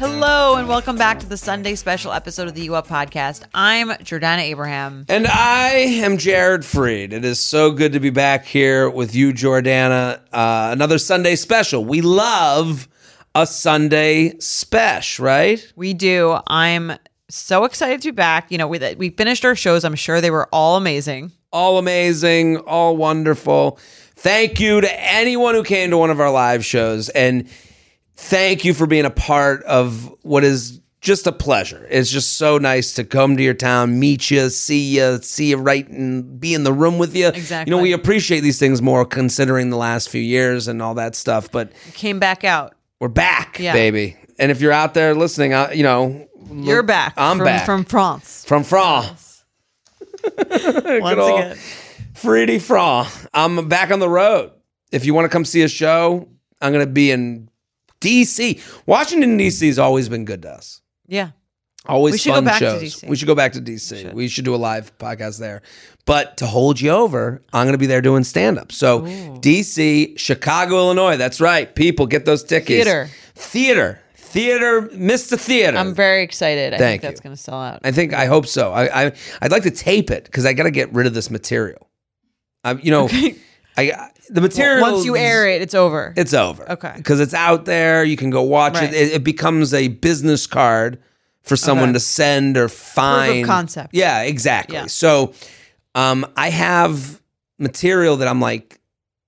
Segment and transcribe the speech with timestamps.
[0.00, 3.44] Hello and welcome back to the Sunday special episode of the U Up podcast.
[3.54, 5.06] I'm Jordana Abraham.
[5.08, 5.68] And I
[6.02, 7.12] am Jared Freid.
[7.12, 10.18] It is so good to be back here with you, Jordana.
[10.32, 11.84] Uh, another Sunday special.
[11.84, 12.88] We love
[13.36, 15.72] a Sunday special, right?
[15.76, 16.40] We do.
[16.48, 16.94] I'm
[17.28, 18.50] so excited to be back.
[18.50, 19.84] You know, we we finished our shows.
[19.84, 21.30] I'm sure they were all amazing.
[21.52, 23.78] All amazing, all wonderful.
[24.20, 27.08] Thank you to anyone who came to one of our live shows.
[27.10, 27.48] And
[28.16, 31.86] thank you for being a part of what is just a pleasure.
[31.90, 35.56] It's just so nice to come to your town, meet you, see you, see you
[35.56, 37.28] right and be in the room with you.
[37.28, 37.70] Exactly.
[37.70, 41.14] You know, we appreciate these things more considering the last few years and all that
[41.14, 42.74] stuff, but Came back out.
[43.00, 43.72] we're back, Yeah.
[43.72, 44.18] baby.
[44.38, 47.14] And if you're out there listening, uh, you know, You're look- back.
[47.16, 48.44] I'm from, back from France.
[48.46, 49.44] from France.
[50.36, 51.56] Once again.
[52.20, 53.06] Freedy Fra.
[53.32, 54.52] I'm back on the road.
[54.92, 56.28] If you want to come see a show,
[56.60, 57.48] I'm going to be in
[58.02, 58.60] DC.
[58.84, 60.82] Washington DC has always been good to us.
[61.06, 61.30] Yeah.
[61.86, 62.82] Always We should go fun back to shows.
[62.82, 63.08] DC.
[63.08, 64.12] We should go back to DC.
[64.12, 65.62] We should do a live podcast there.
[66.04, 68.70] But to hold you over, I'm going to be there doing stand up.
[68.70, 71.16] So DC, Chicago, Illinois.
[71.16, 71.74] That's right.
[71.74, 72.84] People get those tickets.
[72.84, 73.08] Theater.
[73.34, 74.00] Theater.
[74.14, 74.82] Theater.
[74.92, 75.40] Mr.
[75.40, 75.78] Theater.
[75.78, 76.74] I'm very excited.
[76.74, 77.22] I Thank think that's you.
[77.30, 77.80] going to sell out.
[77.82, 78.72] I think I hope so.
[78.72, 81.30] I, I I'd like to tape it because I got to get rid of this
[81.30, 81.89] material.
[82.64, 83.08] I, you know,
[83.76, 86.12] I the material Once you air it, it's over.
[86.16, 86.70] it's over.
[86.72, 86.92] Okay.
[86.96, 88.04] because it's out there.
[88.04, 88.84] You can go watch Right.
[88.84, 88.94] it.
[88.94, 89.12] it.
[89.14, 90.98] It becomes a business card
[91.42, 91.94] for someone Okay.
[91.94, 93.46] to send or find.
[93.46, 93.94] concept.
[93.94, 94.76] Yeah, exactly.
[94.76, 94.86] Yeah.
[94.86, 95.32] So,
[95.94, 97.20] um, I have
[97.58, 98.76] material that I'm like.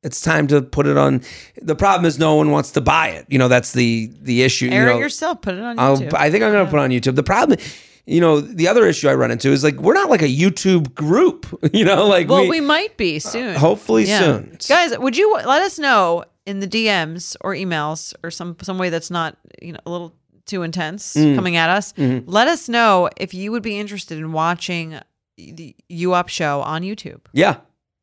[0.05, 1.23] It's time to put it on.
[1.63, 3.25] The problem is no one wants to buy it.
[3.29, 4.69] You know that's the the issue.
[4.69, 5.41] air you know, it yourself.
[5.43, 6.15] Put it on I'll, YouTube.
[6.15, 7.15] I think I'm going to put it on YouTube.
[7.15, 7.61] The problem,
[8.07, 10.95] you know, the other issue I run into is like we're not like a YouTube
[10.95, 11.47] group.
[11.73, 13.55] You know, like well, we, we, might be soon.
[13.55, 14.19] hopefully Yeah.
[14.21, 14.59] soon.
[14.69, 18.91] Guys, would you let us know in the DMs or emails or some some way
[18.91, 20.13] that's not, you know, a little
[20.47, 21.35] too intense Mm.
[21.37, 21.93] coming at us?
[21.95, 22.29] Mm-hmm.
[22.29, 24.99] Let us know if you would be interested in watching
[25.39, 27.21] the U Up show on YouTube.
[27.33, 27.57] Yeah,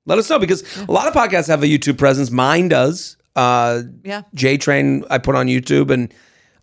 [0.05, 2.31] let us know because a lot of podcasts have a YouTube presence.
[2.31, 3.17] Mine does.
[3.35, 4.21] Uh, Yeah.
[4.33, 6.13] J Train I put on YouTube and.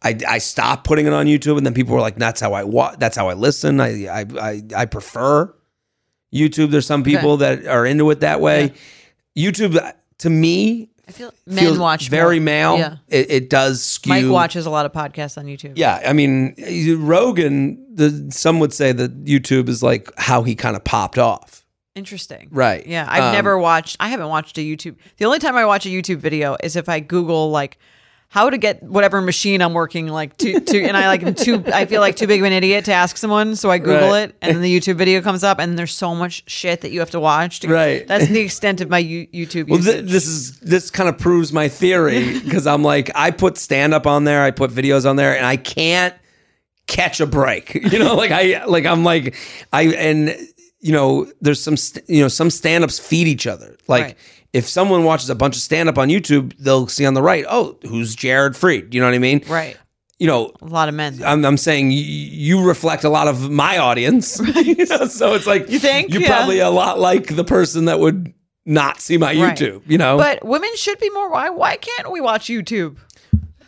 [0.07, 2.65] I, I stopped putting it on YouTube, and then people were like, "That's how I
[2.65, 3.81] wa- That's how I listen.
[3.81, 5.55] I I I, I prefer
[6.35, 8.73] YouTube." There's some people that are into it that way.
[9.37, 12.45] YouTube, to me, I feel men watch very more.
[12.45, 12.79] male.
[12.79, 12.97] Yeah.
[13.09, 14.11] It, it does skew.
[14.11, 15.73] Mike watches a lot of podcasts on YouTube.
[15.77, 16.55] Yeah, I mean,
[16.99, 17.83] Rogan.
[17.95, 21.65] The some would say that YouTube is like how he kind of popped off.
[21.95, 22.49] Interesting.
[22.51, 22.87] Right.
[22.87, 23.07] Yeah.
[23.09, 24.97] I've Um, never watched I haven't watched a YouTube.
[25.17, 27.79] The only time I watch a YouTube video is if I Google like
[28.29, 31.63] how to get whatever machine I'm working like to to and I like am too
[31.73, 34.29] I feel like too big of an idiot to ask someone, so I Google Right.
[34.31, 37.01] it and then the YouTube video comes up and there's so much shit that you
[37.01, 37.61] have to watch.
[37.61, 38.07] To, Right.
[38.07, 41.53] That's the extent of my U- YouTube Well, th- this is this kind of proves
[41.53, 45.17] my theory because I'm like I put stand up on there, I put videos on
[45.17, 46.15] there, and I can't
[46.87, 47.75] catch a break.
[47.93, 49.35] You know, like I like I'm like
[49.73, 50.37] I and
[50.81, 53.77] you know there's some st- you know some stand ups feed each other.
[53.89, 54.17] Like Right.
[54.57, 57.45] If someone watches a bunch of stand up on YouTube, they'll see on the right,
[57.49, 58.95] oh, who's Jared Freid?
[58.95, 59.43] You know what I mean?
[59.49, 59.77] right.
[60.19, 61.21] You know, A lot of men.
[61.23, 64.41] I'm, I'm saying you, you reflect a lot of my audience.
[64.65, 66.11] You know, so it's like You think?
[66.11, 66.35] you're Yeah.
[66.39, 68.33] probably a lot like the person that would
[68.65, 69.57] not see my Right.
[69.59, 69.83] YouTube.
[69.87, 72.97] You know, but women should be more why why can't we watch YouTube?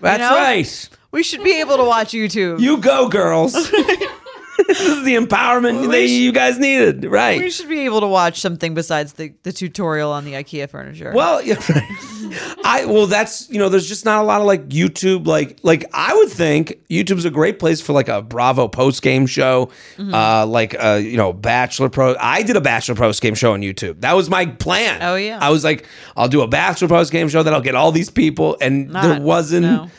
[0.01, 0.37] that's know?
[0.37, 0.89] right.
[1.11, 2.61] We should be able to watch YouTube.
[2.61, 3.55] You go, girls.
[4.67, 7.41] this is the empowerment that you guys needed, right?
[7.41, 11.13] we should be able to watch something besides the, the tutorial on the IKEA furniture.
[11.15, 12.57] Well, yeah, right.
[12.65, 15.85] I well, that's you know, there's just not a lot of like YouTube, like like
[15.95, 20.13] I would think YouTube's a great place for like a Bravo post game show, Mm-hmm.
[20.15, 22.17] uh, like uh, you know, Bachelor Pro.
[22.19, 24.01] I did a Bachelor post game show on YouTube.
[24.01, 25.01] That was my plan.
[25.03, 25.39] Oh, yeah.
[25.41, 28.11] I was like, I'll do a Bachelor post game show that I'll get all these
[28.11, 29.63] people, and Not- there wasn't.
[29.67, 29.91] no.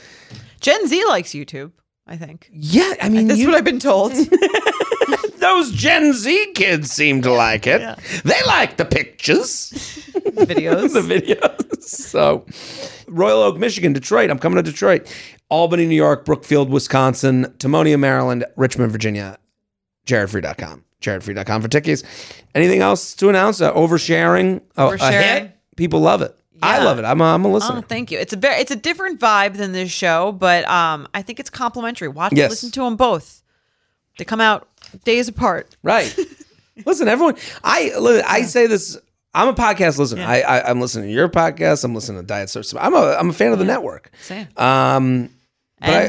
[0.61, 1.71] Gen Z likes YouTube.
[2.09, 4.11] I think Yeah, I mean, that's you- what I've been told.
[5.37, 7.81] those Gen Z kids seem to like it.
[8.23, 9.71] They like the pictures.
[10.13, 10.93] Videos.
[10.93, 11.83] the videos.
[11.83, 12.45] So,
[13.07, 14.29] Royal Oak, Michigan, Detroit.
[14.29, 15.07] I'm coming to Detroit.
[15.49, 19.37] Albany, New York, Brookfield, Wisconsin, Timonium, Maryland, Richmond, Virginia.
[20.05, 20.83] JaredFreid.com.
[21.01, 22.03] JaredFreid.com for tickets.
[22.55, 23.61] Anything else to announce?
[23.61, 24.61] Uh, oversharing.
[24.77, 25.39] Oh, a Oversharing?
[25.41, 25.51] hit.
[25.75, 26.35] People love it.
[26.61, 27.05] I love it.
[27.05, 27.81] I'm a, I'm a Oh, listener.
[27.81, 28.19] thank you.
[28.19, 31.49] It's a very, it's a different vibe than this show, but um, I think it's
[31.49, 32.07] complimentary.
[32.07, 32.49] Watch, Yes.
[32.49, 33.41] listen to them both.
[34.17, 34.67] They come out
[35.05, 35.75] days apart.
[35.83, 36.13] Right.
[36.85, 37.35] listen, everyone.
[37.63, 38.97] I I say this.
[39.33, 40.23] I'm a podcast listener.
[40.23, 41.83] I, I I'm listening to your podcast.
[41.83, 42.73] I'm listening to Diet Source.
[42.77, 44.11] I'm a I'm a fan of the network.
[44.21, 44.47] Same.
[44.57, 45.29] Um,
[45.79, 46.03] but I-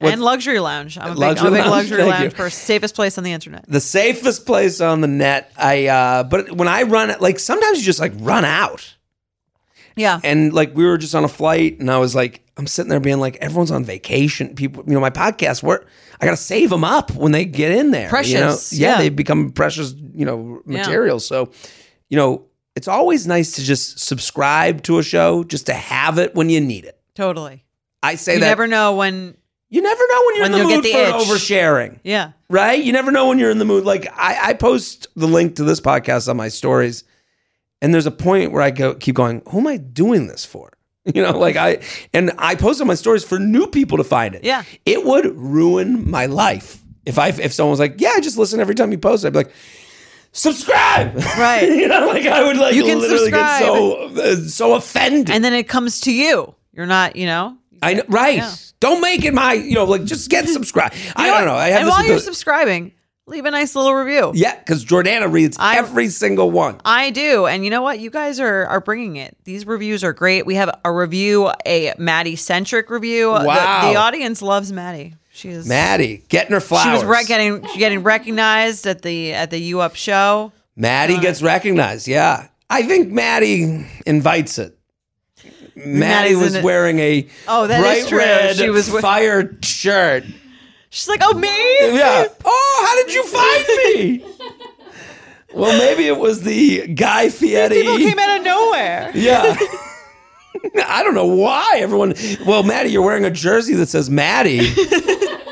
[0.00, 0.96] And and luxury lounge.
[0.98, 2.58] I'm a big, Luxury I'm a big Lounge, luxury lounge person.
[2.58, 3.64] Safest place on the internet.
[3.68, 5.52] the safest place on the net.
[5.56, 8.96] I uh, but when I run it, like sometimes you just like run out.
[9.96, 10.20] Yeah.
[10.24, 13.00] And like we were just on a flight, and I was like, I'm sitting there
[13.00, 14.54] being like, everyone's on vacation.
[14.54, 15.84] People, you know, my podcast, where
[16.20, 18.02] I gotta save them up when they get in there.
[18.02, 18.10] you know?
[18.10, 18.98] Precious, yeah, yeah.
[18.98, 21.18] they become precious, you know, material.
[21.20, 21.50] So,
[22.08, 22.44] you know,
[22.74, 26.60] it's always nice to just subscribe to a show, just to have it when you
[26.60, 26.98] need it.
[27.14, 27.64] Totally.
[28.02, 29.36] I say You that never know when.
[29.68, 31.14] you never know when you're when in the mood the for itch.
[31.14, 32.32] oversharing Yeah.
[32.48, 32.82] right?
[32.82, 33.84] You never know when you're in the mood.
[33.84, 37.04] Like I, I post the link to this podcast on my stories,
[37.82, 40.72] and there's a point where I go keep going, who am I doing this for?
[41.16, 41.80] You know, like I
[42.14, 44.44] and I post on my stories for new people to find it.
[44.44, 44.62] Yeah.
[44.86, 48.60] It would ruin my life if I if someone was like, Yeah, I just listen
[48.60, 49.24] every time you post.
[49.24, 49.52] I'd be like,
[50.30, 51.16] subscribe.
[51.36, 51.68] Right.
[51.68, 55.28] you know, like I would like You can literally get so uh, so offended.
[55.30, 56.54] And then it comes to you.
[56.72, 57.58] You're not, you know.
[57.82, 58.72] I know right.
[58.78, 60.94] Don't make it my, you know, like just get subscribed.
[61.16, 61.54] I don't know.
[61.56, 62.92] I have and this while you're subscribing,
[63.26, 64.32] leave a nice little review.
[64.34, 66.80] Yeah, because Jordana reads I- every single one.
[66.84, 67.46] I do.
[67.46, 67.98] And you know what?
[68.00, 69.36] You guys are are bringing it.
[69.44, 70.46] These reviews are great.
[70.46, 73.26] We have a review, a Maddie centric review.
[73.38, 73.90] The- Wow.
[73.92, 75.14] The, audience loves Maddie.
[75.34, 76.84] She is Maddie getting her flowers.
[76.84, 80.52] She was re- getting getting recognized at the at the U Up show.
[80.76, 82.06] Maddie uh, gets recognized.
[82.06, 84.76] Yeah, I think Maddie invites it.
[85.74, 85.98] Maddie
[86.34, 88.18] Maddie's was wearing a Oh, that is bright true.
[88.18, 90.24] red She was wi- fire shirt.
[90.94, 91.48] She's like, "Oh, me?
[91.96, 92.26] Yeah.
[92.44, 94.22] Oh, how did you find me?
[95.54, 97.76] well, maybe it was the Guy Fieri.
[97.80, 99.56] People came out of nowhere." Yeah.
[100.86, 102.12] I don't know why everyone.
[102.46, 104.58] Well, Maddie, you're wearing a jersey that says Maddie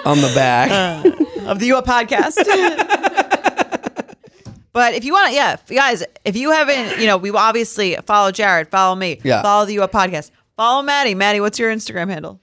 [0.04, 0.70] on the back.
[0.70, 1.10] Uh,
[1.46, 2.36] of the U Up podcast.
[4.74, 8.30] but if you want to, yeah, guys, if you haven't, you know, we obviously follow
[8.30, 9.40] Jared, follow me, Yeah.
[9.40, 11.14] follow the U Up podcast, follow Maddie.
[11.14, 12.42] Maddie, what's your Instagram handle?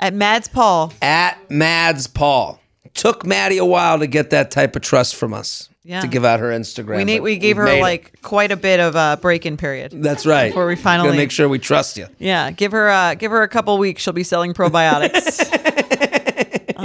[0.00, 0.92] At Mads Paul.
[1.02, 2.58] at Mads Paul.
[2.94, 5.68] Took Maddie a while to get that type of trust from us.
[5.82, 6.00] Yeah.
[6.02, 6.96] To give out her Instagram.
[6.98, 7.82] We need, we gave her made it.
[7.82, 9.92] like quite a bit of a break-in period.
[9.94, 10.48] That's right.
[10.48, 12.06] before we finally- Gotta make sure we trust you.
[12.18, 14.02] Yeah, give her uh give her a couple weeks.
[14.02, 15.40] She'll be selling probiotics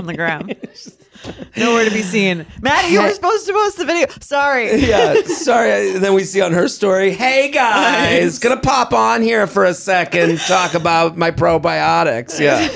[0.05, 0.55] on the ground.
[1.57, 2.45] Nowhere to be seen.
[2.61, 4.07] Maddie, you were supposed to post the video.
[4.21, 4.81] Sorry.
[4.85, 5.93] Yeah, sorry.
[5.93, 10.37] Then we see on her story, hey guys, gonna pop on here for a second,
[10.39, 12.39] talk about my probiotics.
[12.39, 12.69] Yeah.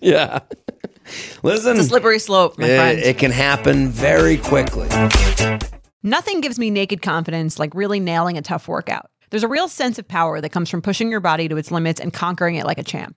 [0.00, 0.40] Yeah.
[1.42, 2.98] Listen, It's a slippery slope, my it, friend.
[2.98, 4.88] it can happen very quickly.
[6.02, 9.06] Nothing gives me naked confidence like really nailing a tough workout.
[9.30, 12.00] There's a real sense of power that comes from pushing your body to its limits
[12.00, 13.16] and conquering it like a champ.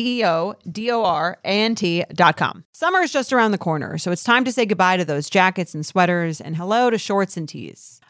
[0.01, 2.65] E O D O R A N T.com.
[2.71, 5.73] Summer is just around the corner, so it's time to say goodbye to those jackets
[5.73, 8.00] and sweaters and hello to shorts and tees.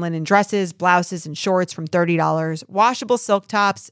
[0.00, 3.90] linen dresses, blouses, and shorts from $30, washable silk tops,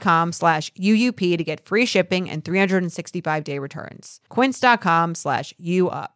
[0.00, 4.20] com slash UUP to get free shipping and 365 day returns.
[4.28, 6.08] Quince.com slash UUP.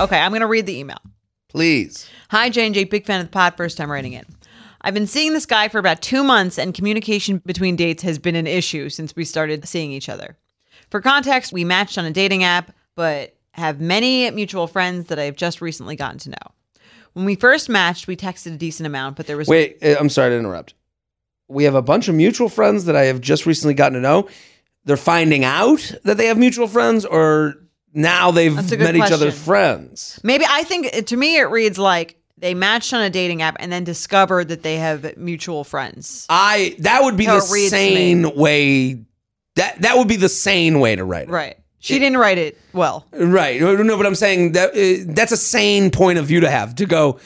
[0.00, 0.98] Okay, I'm going to read the email.
[1.48, 2.08] Please.
[2.30, 4.24] Hi, J&J, big fan of the pod, first time writing in.
[4.80, 8.34] I've been seeing this guy for about two months, and communication between dates has been
[8.34, 10.36] an issue since we started seeing each other.
[10.90, 15.24] For context, we matched on a dating app, but have many mutual friends that I
[15.24, 16.52] have just recently gotten to know.
[17.14, 20.08] When we first matched, we texted a decent amount, but there was Wait, uh, I'm
[20.08, 20.74] sorry to interrupt.
[21.48, 24.28] We have a bunch of mutual friends that I have just recently gotten to know.
[24.84, 27.54] They're finding out that they have mutual friends, or
[27.92, 30.18] now they've That's a good met each other's friends.
[30.22, 33.70] maybe I think to me it reads like they matched on a dating app and
[33.70, 36.26] then discovered that they have mutual friends.
[36.28, 39.04] I that would be So the sane way.
[39.56, 41.30] That that would be the sane way to write it.
[41.30, 41.58] Right.
[41.82, 43.06] She didn't write it well.
[43.12, 43.60] Right.
[43.60, 46.86] No, but I'm saying that uh, that's a sane point of view to have to
[46.86, 47.18] go.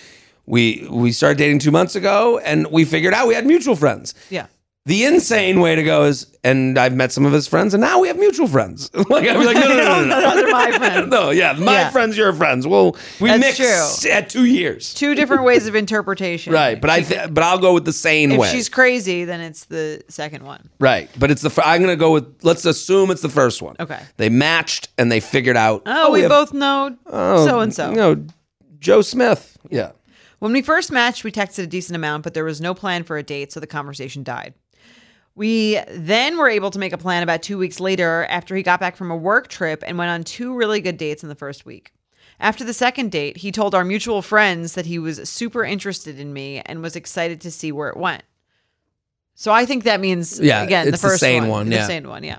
[0.46, 4.14] We we started dating two months ago, and we figured out we had mutual friends.
[4.30, 4.46] Yeah.
[4.86, 7.98] The insane way to go is, and I've met some of his friends, and now
[7.98, 8.88] we have mutual friends.
[9.10, 10.20] like I'd be like, no, no, no, no, no.
[10.20, 11.08] Those are my friends.
[11.10, 11.90] no, yeah, my Yeah.
[11.90, 12.68] friends, your friends.
[12.68, 14.10] Well, we That's mixed true.
[14.12, 16.52] at two years, Two different ways of interpretation.
[16.52, 16.80] right?
[16.80, 18.34] But I, th- but I'll go with the sane way.
[18.36, 20.70] If way, she's crazy, then it's the second one.
[20.78, 21.10] right?
[21.18, 22.44] But it's the fir- I'm gonna go with.
[22.44, 23.74] Let's assume it's the first one.
[23.80, 24.00] Okay.
[24.18, 25.82] They matched and they figured out.
[25.86, 27.90] Oh, oh we have- both know so and so.
[27.90, 28.24] No,
[28.78, 29.58] Joe Smith.
[29.68, 29.90] Yeah.
[30.38, 33.16] When we first matched, we texted a decent amount, but there was no plan for
[33.16, 34.54] a date, so the conversation died.
[35.36, 38.80] We then were able to make a plan about two weeks later after he got
[38.80, 41.64] back from a work trip and went on two really good dates in the first
[41.66, 41.92] week.
[42.40, 46.32] After the second date, he told our mutual friends that he was super interested in
[46.32, 48.24] me and was excited to see where it went.
[49.34, 51.86] So I think that means Yeah, again the the first sane one, one, the yeah.
[51.86, 52.38] same one, yeah.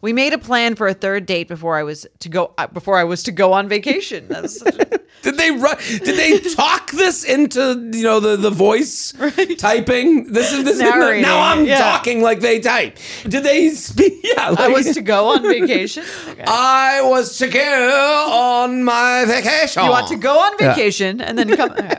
[0.00, 2.96] We made a plan for a third date before I was to go uh, before
[2.96, 4.28] I was to go on vacation.
[4.28, 8.50] That's such a, Did they ru- did they talk this into you know the the
[8.50, 9.12] voice
[9.58, 10.32] typing?
[10.32, 11.78] This is this is Narrating, now I'm yeah.
[11.78, 12.98] talking like they type.
[13.24, 14.14] Did they speak?
[14.28, 16.04] Yeah, like, I was to go on vacation.
[16.28, 16.44] Okay.
[16.46, 19.84] I was to go on my vacation.
[19.84, 21.70] You want to go on vacation and then come.
[21.70, 21.96] okay.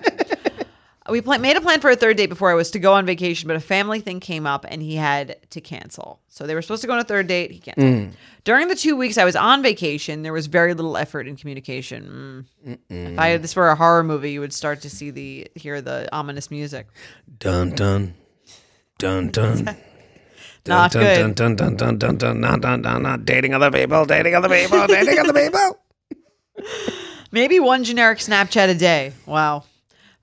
[1.10, 3.48] We made a plan for a third date before I was to go on vacation,
[3.48, 6.20] but a family thing came up and he had to cancel.
[6.28, 7.52] So they were supposed to go on a third date.
[7.52, 8.16] He canceled.
[8.44, 12.46] During the two weeks I was on vacation, there was very little effort in communication.
[12.66, 12.78] Mm.
[12.90, 16.08] If I, this were a horror movie, you would start to see the hear the
[16.12, 16.88] ominous music.
[17.40, 18.14] Dun dun
[18.98, 19.78] dun dun.
[20.68, 21.36] Not dun, good.
[21.36, 24.86] Dun, dun, dun, dun, dun, dun, dun, dun, dun, dating other people, dating other people,
[24.88, 25.80] dating other people.
[27.32, 29.14] Maybe one generic Snapchat a day.
[29.26, 29.64] Wow.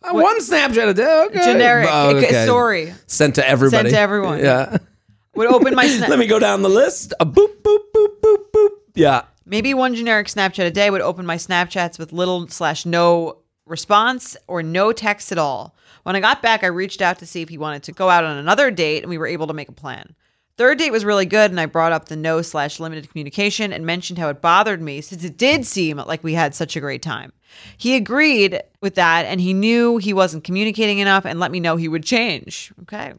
[0.06, 1.24] Uh, One Snapchat a day.
[1.26, 1.44] Okay.
[1.44, 2.44] Generic Oh, okay.
[2.44, 3.90] story Sent to everybody.
[3.90, 4.38] Sent to everyone.
[4.38, 4.78] Yeah.
[5.34, 6.08] would open my snap.
[6.08, 7.12] Let me go down the list.
[7.20, 8.68] A boop boop boop boop boop.
[8.94, 9.22] Yeah.
[9.44, 14.36] Maybe one generic Snapchat a day would open my Snapchats with little slash no response
[14.48, 15.74] or no text at all.
[16.02, 18.24] When I got back, I reached out to see if he wanted to go out
[18.24, 20.14] on another date, and we were able to make a plan.
[20.56, 23.84] Third date was really good, and I brought up the no slash limited communication and
[23.84, 27.02] mentioned how it bothered me since it did seem like we had such a great
[27.02, 27.32] time.
[27.76, 31.76] He agreed with that, and he knew he wasn't communicating enough and let me know
[31.76, 32.72] he would change.
[32.82, 33.14] Okay.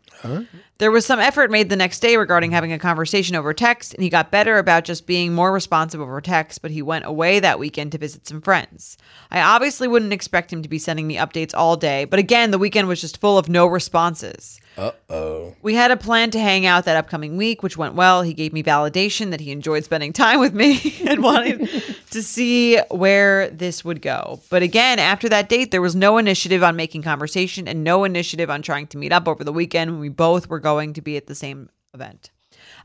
[0.79, 4.03] There was some effort made the next day regarding having a conversation over text, and
[4.03, 7.57] he got better about just being more responsive over text, but he went away that
[7.57, 8.97] weekend to visit some friends.
[9.31, 12.59] I obviously wouldn't expect him to be sending me updates all day, but again, the
[12.59, 14.59] weekend was just full of no responses.
[14.77, 15.55] Uh oh.
[15.63, 18.21] We had a plan to hang out that upcoming week, which went well.
[18.21, 21.67] He gave me validation that he enjoyed spending time with me and wanted
[22.11, 24.26] to see where this would go.
[24.49, 28.49] But again, after that date, there was no initiative on making conversation and no initiative
[28.49, 31.17] on trying to meet up over the weekend when we both were going to be
[31.17, 32.31] at the same event.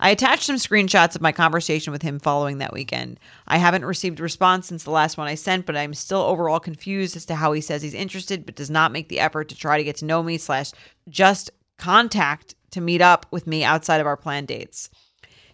[0.01, 3.19] I attached some screenshots of my conversation with him following that weekend.
[3.47, 6.61] I haven't received a response since the last one I sent, but I'm still overall
[6.61, 9.57] confused as to how he says he's interested but does not make the effort to
[9.57, 10.73] try to get to know me slash
[11.09, 14.89] just contact to meet up with me outside of our planned dates.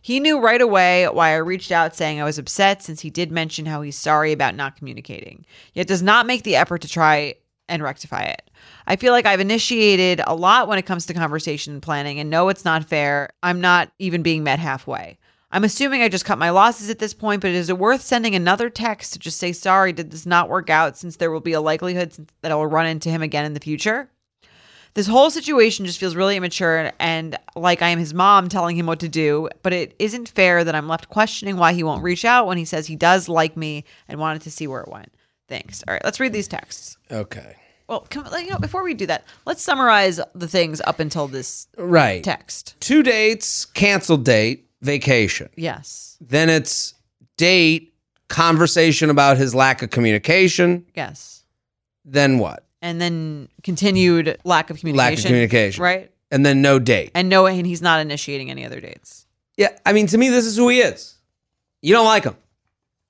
[0.00, 3.30] He knew right away why I reached out saying I was upset since he did
[3.30, 7.34] mention how he's sorry about not communicating, yet does not make the effort to try
[7.68, 8.50] and rectify it.
[8.86, 12.30] I feel like I've initiated a lot when it comes to conversation and planning and
[12.30, 13.30] know it's not fair.
[13.42, 15.18] I'm not even being met halfway.
[15.50, 18.34] I'm assuming I just cut my losses at this point, but is it worth sending
[18.34, 21.54] another text to just say sorry, did this not work out since there will be
[21.54, 22.12] a likelihood
[22.42, 24.10] that I will run into him again in the future?
[24.98, 28.86] This whole situation just feels really immature and like I am his mom telling him
[28.86, 32.24] what to do, but it isn't fair that I'm left questioning why he won't reach
[32.24, 35.14] out when he says he does like me and wanted to see where it went.
[35.46, 35.84] Thanks.
[35.86, 36.98] All right, let's read these texts.
[37.12, 37.54] Okay.
[37.86, 41.68] Well, come, you know, before we do that, let's summarize the things up until this
[41.76, 42.24] Right.
[42.24, 42.74] text.
[42.80, 45.48] Two dates, canceled date, vacation.
[45.54, 46.16] Yes.
[46.20, 46.94] Then it's
[47.36, 47.94] date,
[48.26, 50.86] conversation about his lack of communication.
[50.96, 51.44] Yes.
[52.04, 52.64] Then what?
[52.80, 54.96] And then continued lack of communication.
[55.14, 55.82] Lack of communication.
[55.82, 56.12] Right.
[56.30, 57.10] And then no date.
[57.14, 59.26] And no, and he's not initiating any other dates.
[59.56, 61.16] Yeah, I mean, to me, this is who he is.
[61.82, 62.36] You don't like him.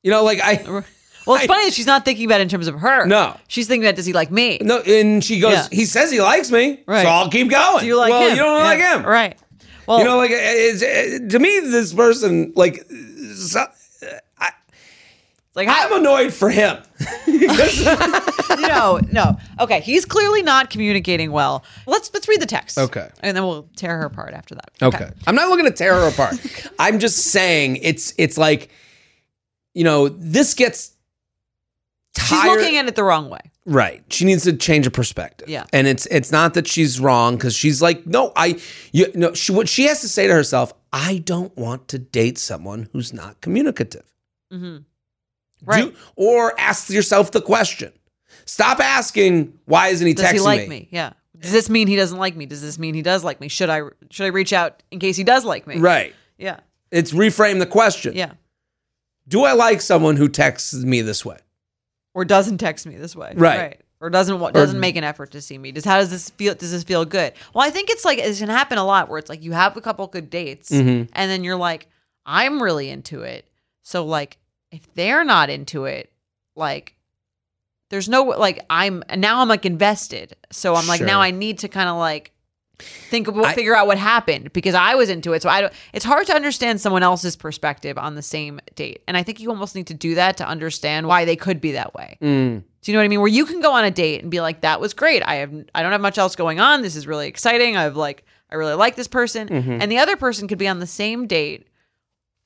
[0.03, 0.83] You know, like I.
[1.27, 3.05] Well, it's I- funny that she's not thinking about it in terms of her.
[3.05, 3.37] No.
[3.49, 4.57] She's thinking about does he like me?
[4.63, 5.53] No, and she goes.
[5.53, 5.67] Yeah.
[5.71, 7.03] He says he likes me, Right.
[7.03, 7.81] so I'll keep going.
[7.81, 8.31] Do you like well, him?
[8.31, 8.65] you don't Yeah.
[8.65, 9.39] like him, Right.
[9.87, 12.83] Well, You know, like it's, it, to me, this person, like,
[15.59, 16.79] like I'm annoyed for him.
[18.61, 19.37] no, no.
[19.59, 21.65] Okay, he's clearly not communicating well.
[21.85, 22.79] Let's let's read the text.
[22.79, 23.09] Okay.
[23.21, 24.71] and then we'll tear her apart after that.
[24.81, 25.11] Okay.
[25.27, 26.37] I'm not looking to tear her apart.
[26.79, 28.71] I'm just saying it's it's like,
[29.75, 30.95] you know, this gets
[32.17, 33.41] She's looking at it the wrong way.
[33.65, 34.03] Right.
[34.11, 35.49] She needs to change her perspective.
[35.49, 35.65] Yeah.
[35.73, 38.61] And it's it's not that she's wrong because she's like, no, I
[38.93, 42.39] you no, she what she has to say to herself, I don't want to date
[42.39, 44.05] someone who's not communicative.
[44.53, 44.79] Mm-hmm.
[45.65, 45.85] Right.
[45.93, 47.93] Do- or ask yourself the question.
[48.45, 50.89] Stop asking why isn't he Does texting he like me?
[50.91, 51.13] Yeah.
[51.39, 52.47] Does this mean he doesn't like me?
[52.47, 53.49] Does this mean he does like me?
[53.49, 55.79] Should I should I reach out in case he does like me?
[55.79, 56.15] Right.
[56.39, 56.61] Yeah.
[56.91, 58.15] It's reframe the question.
[58.15, 58.33] Yeah.
[59.29, 61.39] Do I like someone who texts me this way?
[62.15, 63.35] Or doesn't text me this way.
[63.37, 63.59] Right.
[63.59, 65.71] Right Or doesn't wa- doesn't make an effort to see me.
[65.71, 66.55] Does how does this feel?
[66.55, 67.35] Does this feel good?
[67.55, 69.77] Well, I think it's like it can happen a lot where it's like you have
[69.77, 71.11] a couple good dates Mm-hmm.
[71.13, 71.87] and then you're like,
[72.25, 73.47] I'm really into it.
[73.83, 74.39] So like
[74.71, 76.13] if they're not into it,
[76.57, 76.95] like
[77.91, 80.37] there's no like I'm now I'm like invested.
[80.53, 81.07] So I'm like Sure.
[81.07, 82.33] now I need to kind of like
[82.79, 85.43] think of I- figure out what happened because I was into it.
[85.43, 89.03] So I don't it's hard to understand someone else's perspective on the same date.
[89.09, 91.73] And I think you almost need to do that to understand why they could be
[91.73, 92.19] that way.
[92.23, 92.63] Mm.
[92.83, 93.21] Do you know what I mean?
[93.21, 95.23] Where you can go on a date and be like, "That was great.
[95.27, 96.83] I have I don't have much else going on.
[96.83, 97.77] This is really exciting.
[97.77, 99.79] I've like I really like this person." Mm-hmm.
[99.83, 101.67] And the other person could be on the same date,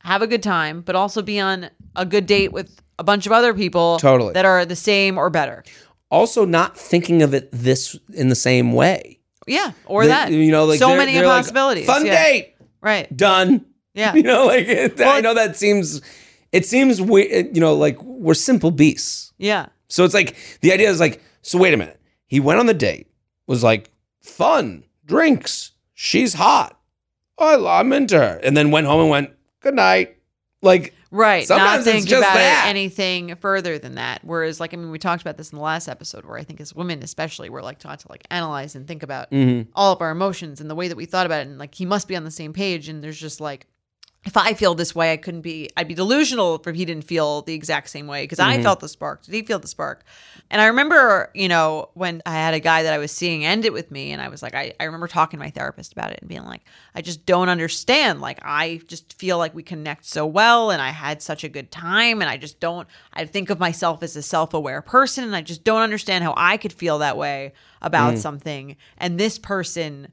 [0.03, 3.33] have a good time, but also be on a good date with a bunch of
[3.33, 4.33] other people Totally.
[4.35, 5.65] that are the same or better.
[6.11, 9.19] Also, not thinking of it this in the same way.
[9.47, 10.31] Yeah, or They- that.
[10.31, 11.87] you know, like so they're- many they're like, possibilities.
[11.87, 12.23] Fun yeah.
[12.23, 13.15] date, right?
[13.17, 13.65] done.
[13.95, 16.01] Yeah, You know, like it, I know that seems.
[16.51, 19.35] It seems we, you know, like we're simple beasts.
[19.37, 22.01] yeah, So it's like the idea is like, so wait a minute.
[22.27, 23.07] He went on the date,
[23.47, 23.91] was like
[24.23, 26.79] fun, drinks, she's hot.
[27.37, 29.31] Oh, I- I'm into her, and then went home and went
[29.62, 30.16] good night.
[30.64, 31.44] Like right.
[31.44, 32.66] Sometimes Not think about that.
[32.66, 34.20] it anything further than that.
[34.22, 36.61] Whereas, like, I mean, we talked about this in the last episode, where I think
[36.61, 39.70] as women, especially, we're like taught to like analyze and think about Mm-hmm.
[39.75, 41.85] all of our emotions and the way that we thought about it and like he
[41.85, 43.66] must be on the same page and there's just like
[44.25, 45.69] if I feel this way, I couldn't be.
[45.77, 48.63] I'd be delusional if he didn't feel the exact same way because I mm-hmm.
[48.63, 49.25] felt the spark.
[49.25, 50.05] Did he feel the spark?
[50.49, 53.65] And I remember, you know, when I had a guy that I was seeing end
[53.65, 56.13] it with me, and I was like, I, I remember talking to my therapist about
[56.13, 56.63] it and being like,
[56.95, 58.21] I just don't understand.
[58.21, 61.73] Like, I just feel like we connect so well, and I had such a good
[61.73, 62.87] time, and I just don't.
[63.13, 66.35] I think of myself as a self aware person, and I just don't understand how
[66.37, 68.19] I could feel that way about mm.
[68.19, 70.13] something, and this person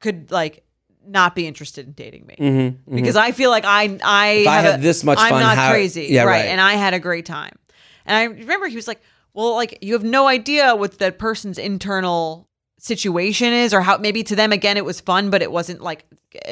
[0.00, 0.65] could like
[1.08, 2.94] not be interested in dating me mm-hmm, mm-hmm.
[2.94, 5.26] because I feel like I I If I have had a- this much fun.
[5.26, 6.40] I'm fun, not how- crazy, Yeah, right.
[6.42, 6.46] right.
[6.46, 7.56] And I had a great time,
[8.04, 9.00] and I remember he was like,
[9.34, 14.22] "Well, like you have no idea what that person's internal situation is, or how maybe
[14.22, 16.04] to them again it was fun, but it wasn't like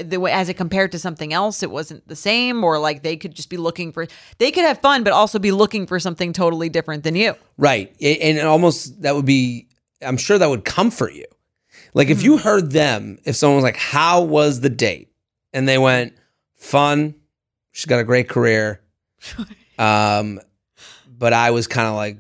[0.03, 3.17] the way as it compared to something else, it wasn't the same, or like they
[3.17, 4.07] could just be looking for
[4.39, 7.95] they could have fun, but also be looking for something totally different than you." Right.
[8.01, 9.69] And almost that would be,
[10.03, 11.27] I'm sure that would comfort you.
[11.95, 15.11] Like if you heard them, if someone was like, How was the date?
[15.53, 16.15] And they went,
[16.57, 17.15] Fun.
[17.73, 18.81] She's got a great career.
[19.77, 20.41] Um,
[21.09, 22.19] but I was kind of like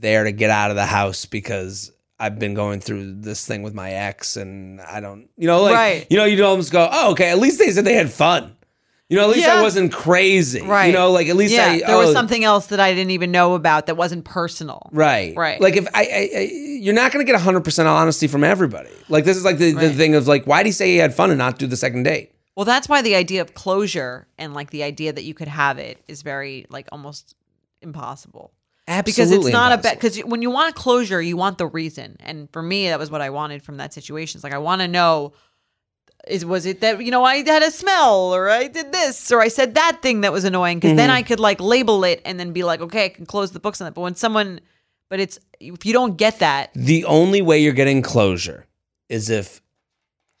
[0.00, 3.72] there to get out of the house because I've been going through this thing with
[3.72, 6.06] my ex, and I don't, you know, like, Right.
[6.10, 7.30] you know, you almost go, oh, okay.
[7.30, 8.54] At least they said they had fun.
[9.10, 10.62] You know, at least I wasn't crazy.
[10.62, 10.86] Right.
[10.86, 13.10] You know, like at least yeah, I there was oh, something else that I didn't
[13.10, 14.88] even know about that wasn't personal.
[14.92, 15.36] Right.
[15.36, 15.60] Right.
[15.60, 18.90] Like if I, I, I you're not going to get 100% honesty from everybody.
[19.08, 21.12] Like this is like the, the thing of like, why did he say he had
[21.12, 22.32] fun and not do the second date?
[22.54, 25.78] Well, that's why the idea of closure and like the idea that you could have
[25.78, 27.34] it is very like almost
[27.82, 28.52] impossible.
[28.86, 29.12] Absolutely.
[29.12, 29.96] because it's not a bet.
[29.96, 32.16] Because when you want closure, you want the reason.
[32.20, 34.38] And for me, that was what I wanted from that situation.
[34.38, 35.32] It's like I want to know
[36.28, 39.40] is was it that you know I had a smell or I did this or
[39.40, 41.16] I said that thing that was annoying because then mm-hmm.
[41.16, 43.80] I could like label it and then be like okay I can close the books
[43.80, 43.94] on it.
[43.94, 44.60] But when someone,
[45.08, 48.66] but it's if you don't get that, the only way you're getting closure
[49.08, 49.60] is if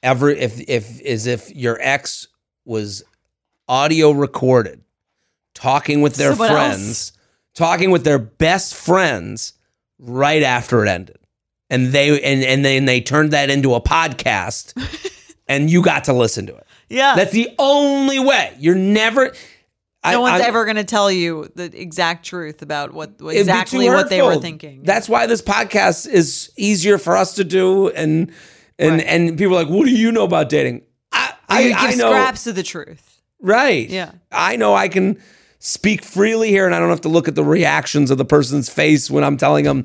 [0.02, 2.28] ever if if is if your ex
[2.64, 3.02] was
[3.68, 4.82] audio recorded
[5.54, 6.58] talking with their Someone else.
[6.58, 7.12] friends
[7.54, 9.54] talking with their best friends
[9.98, 11.18] right after it ended
[11.68, 14.74] and they and and then they turned that into a podcast
[15.50, 19.32] and you got to listen to it yeah, that's the only way you're never
[20.02, 23.36] I- no one's I'm- ever going to tell you the exact truth about what what-
[23.36, 24.82] exactly what they were thinking.
[24.82, 28.32] That's why this podcast is easier for us to do, and
[28.78, 29.04] and Right.
[29.06, 30.82] and people are like, "What do you know about dating?"
[31.12, 33.20] I I, I know, scraps of the truth.
[33.42, 33.86] right?
[33.90, 34.12] Yeah.
[34.32, 35.18] I know I can
[35.58, 38.70] speak freely here, and I don't have to look at the reactions of the person's
[38.70, 39.84] face when I'm telling them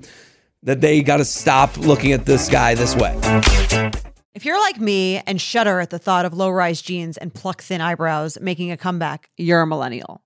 [0.64, 3.20] that they got to stop looking at this guy this way.
[4.36, 7.62] If you're like me and shudder at the thought of low rise jeans and pluck
[7.62, 10.25] thin eyebrows making a comeback, you're a millennial.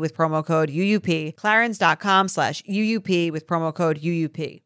[0.00, 4.65] with promo code UUP, clarins.com slash UUP with promo code UUP.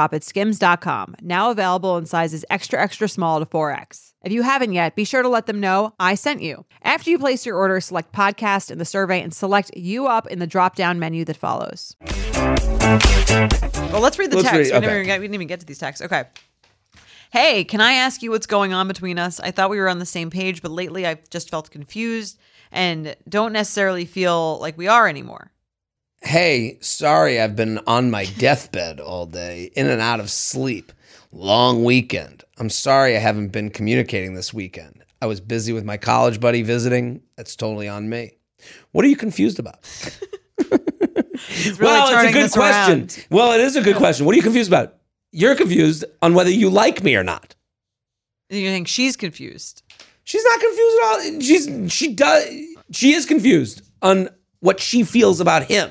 [0.00, 4.12] shop at skims.com, now available in sizes extra, extra small to 4X.
[4.22, 6.64] If you haven't yet, be sure to let them know I sent you.
[6.82, 10.38] After you place your order, select podcast in the survey and select you up in
[10.38, 11.96] the drop down menu that follows.
[13.92, 14.72] Well, let's read the Let's text.
[14.72, 15.02] read- we, never okay.
[15.02, 16.04] even we didn't even get to these texts.
[16.04, 16.24] Okay.
[17.32, 19.38] Hey, can I ask you what's going on between us?
[19.38, 22.38] I thought we were on the same page, but lately I've just felt confused
[22.72, 25.50] and don't necessarily feel like we are anymore.
[26.22, 30.92] Hey, sorry, I've been on my deathbed all day, in and out of sleep.
[31.32, 32.44] Long weekend.
[32.58, 35.04] I'm sorry I haven't been communicating this weekend.
[35.22, 37.22] I was busy with my college buddy visiting.
[37.36, 38.32] That's totally on me.
[38.92, 39.78] What are you confused about?
[41.48, 42.98] It's really well, it's a good question.
[43.00, 43.26] around.
[43.30, 44.26] Well, it is a good question.
[44.26, 44.96] What are you confused about?
[45.32, 47.54] You're confused on whether you like me or not.
[48.50, 49.82] You think she's confused?
[50.24, 51.40] She's not confused at all.
[51.40, 52.44] She's she does
[52.92, 54.28] she is confused on
[54.60, 55.90] what she feels about him.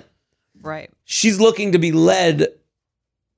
[0.61, 0.89] Right.
[1.05, 2.47] She's looking to be led.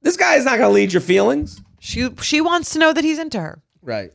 [0.01, 1.61] This guy is not going to lead your feelings.
[1.79, 3.61] She she wants to know that he's into her.
[3.81, 4.11] Right.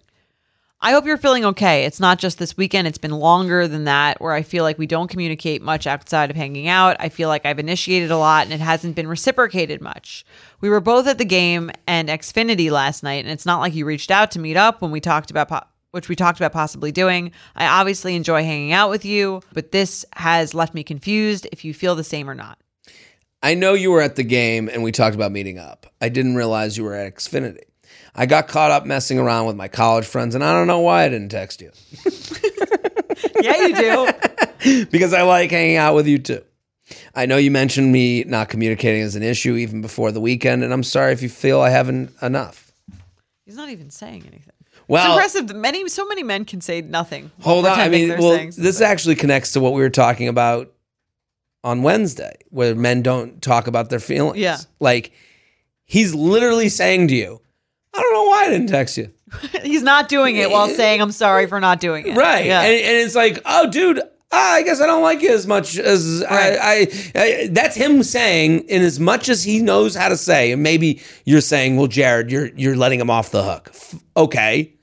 [0.81, 1.85] I hope you're feeling okay.
[1.85, 4.87] It's not just this weekend, it's been longer than that where I feel like we
[4.87, 6.97] don't communicate much outside of hanging out.
[7.01, 10.25] I feel like I've initiated a lot and it hasn't been reciprocated much.
[10.61, 13.87] We were both at the game and Xfinity last night, and it's not like you
[13.87, 15.49] reached out to meet up when we talked about.
[15.49, 17.33] Po- which we talked about possibly doing.
[17.55, 21.73] I obviously enjoy hanging out with you, but this has left me confused if you
[21.73, 22.59] feel the same or not.
[23.47, 25.87] I know you were at the game and we talked about meeting up.
[26.01, 27.61] I didn't realize you were at Xfinity.
[28.13, 31.05] I got caught up messing around with my college friends, and I don't know why
[31.05, 31.71] I didn't text you
[33.41, 34.87] Yeah, you do.
[34.91, 36.43] because I like hanging out with you too.
[37.15, 40.73] I know you mentioned me not communicating as an issue even before the weekend, and
[40.73, 42.73] I'm sorry if you feel I haven't enough.
[43.45, 44.55] He's not even saying anything.
[44.89, 47.31] Well, it's impressive that many so many men can say nothing.
[47.43, 47.79] hold on.
[47.79, 50.73] I mean, well, this actually connects to what we were talking about
[51.67, 54.39] on Wednesday, where men don't talk about their feelings.
[54.39, 54.59] Yeah.
[54.81, 55.13] Like,
[55.85, 57.41] he's literally saying to you,
[57.93, 59.11] I don't know why I didn't text you.
[59.63, 62.17] He's not doing it while saying I'm sorry for not doing it.
[62.17, 62.47] Right.
[62.47, 62.61] Yeah.
[62.63, 64.01] And, and it's like, oh, dude,
[64.31, 66.59] I guess I don't like you as much as Right.
[66.61, 66.75] I,
[67.17, 67.49] I, I.
[67.51, 71.41] That's him saying, in as much as he knows how to say, and maybe you're
[71.41, 73.71] saying, well, Jared, you're you're letting him off the hook.
[73.73, 74.75] F- Okay.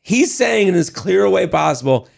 [0.00, 2.08] He's saying in as clear a way possible,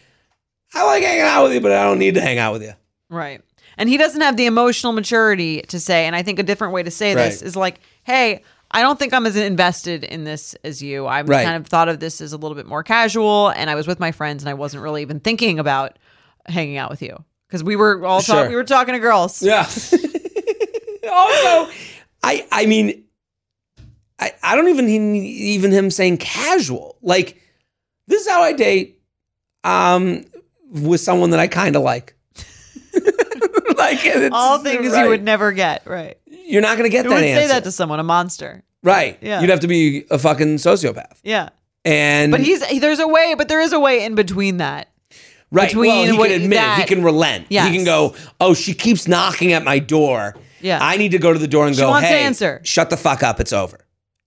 [0.75, 2.73] I like hanging out with you, but I don't need to hang out with you.
[3.09, 3.43] Right.
[3.81, 6.83] And he doesn't have the emotional maturity to say, and I think a different way
[6.85, 10.81] to say this is like, hey, I don't think I'm as invested in this as
[10.83, 11.07] you.
[11.07, 11.45] I Right.
[11.45, 13.99] kind of thought of this as a little bit more casual, and I was with
[13.99, 15.99] my friends, and I wasn't really even thinking about
[16.47, 18.37] hanging out with you because we were all Sure.
[18.43, 19.43] talk- we were talking to girls.
[19.43, 19.63] Yeah.
[21.11, 21.73] also,
[22.23, 23.05] I I mean,
[24.19, 26.97] I I don't even even him saying casual.
[27.03, 27.41] Like
[28.07, 29.01] this is how I date
[29.65, 30.25] um
[30.71, 32.15] with someone that I kind of like.
[33.97, 35.03] Like it's- All things right.
[35.05, 35.87] you would never get.
[35.87, 36.19] Right.
[36.27, 37.43] You're not going to get Who that would answer.
[37.43, 38.01] say that to someone?
[38.01, 38.63] A monster.
[38.83, 39.19] right.
[39.21, 39.41] Yeah.
[39.41, 41.19] You'd have to be a fucking sociopath.
[41.23, 41.51] Yeah.
[41.85, 44.89] And But he's there's a way, but there is a way in between that.
[45.51, 45.69] right.
[45.69, 46.79] between well, he what- can admit it.
[46.79, 47.47] He can relent.
[47.49, 47.69] Yes.
[47.71, 50.35] He can go, "Oh, she keeps knocking at my door.
[50.61, 50.79] Yeah.
[50.83, 53.23] I need to go to the door and She go, "Hey, answer." shut the fuck
[53.23, 53.41] up.
[53.41, 53.79] It's over."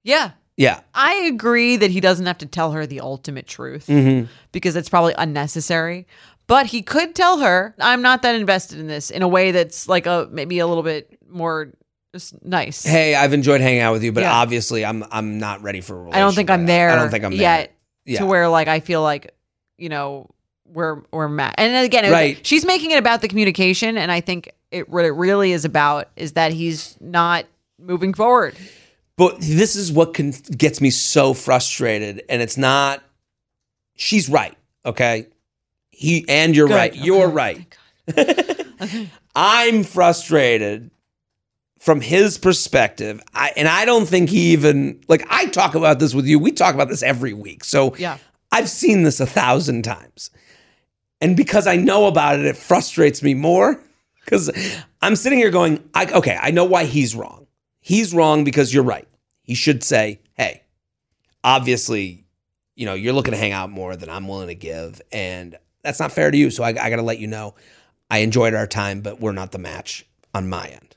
[0.03, 0.31] Yeah.
[0.57, 0.81] Yeah.
[0.95, 4.25] I agree that he doesn't have to tell her the ultimate truth Mm-hmm.
[4.51, 6.05] because it's probably unnecessary.
[6.47, 9.87] But he could tell her, "I'm not that invested in this," in a way that's
[9.87, 11.69] like a maybe a little bit more
[12.13, 12.83] just nice.
[12.83, 14.33] hey, I've enjoyed hanging out with you, but Yeah.
[14.33, 16.17] obviously I'm I'm not ready for a relationship.
[16.17, 16.89] I don't think I'm there.
[16.89, 17.39] I don't think I'm there.
[17.41, 17.71] yet
[18.05, 18.19] Yeah.
[18.19, 19.33] to where like I feel like
[19.77, 20.29] you know
[20.65, 21.55] we're we're mad.
[21.57, 22.45] And again, it- Right.
[22.45, 26.09] she's making it about the communication, and I think it what it really is about
[26.15, 27.45] is that he's not
[27.79, 28.55] moving forward.
[29.15, 33.01] But this is what can, gets me so frustrated, and it's not.
[33.95, 34.55] She's right.
[34.85, 35.27] Okay.
[35.95, 36.75] He and you're Good.
[36.75, 36.95] right.
[36.95, 37.65] You're Okay.
[38.07, 39.09] right.
[39.35, 40.91] I'm frustrated
[41.79, 43.21] from his perspective.
[43.33, 46.39] I, and I don't think he even like I talk about this with you.
[46.39, 47.63] We talk about this every week.
[47.63, 48.17] So Yeah.
[48.51, 50.29] I've seen this a thousand times.
[51.21, 53.79] And because I know about it, it frustrates me more.
[54.25, 54.49] Because
[55.01, 57.45] I'm sitting here going, I, okay, I know why he's wrong.
[57.81, 59.05] He's wrong because you're right.
[59.41, 60.63] He should say, hey,
[61.43, 62.23] obviously,
[62.77, 65.01] you know, you're looking to hang out more than I'm willing to give.
[65.11, 66.49] And that's not fair to you.
[66.49, 67.55] So I, I got to let you know
[68.09, 70.95] I enjoyed our time, but we're not the match on my end.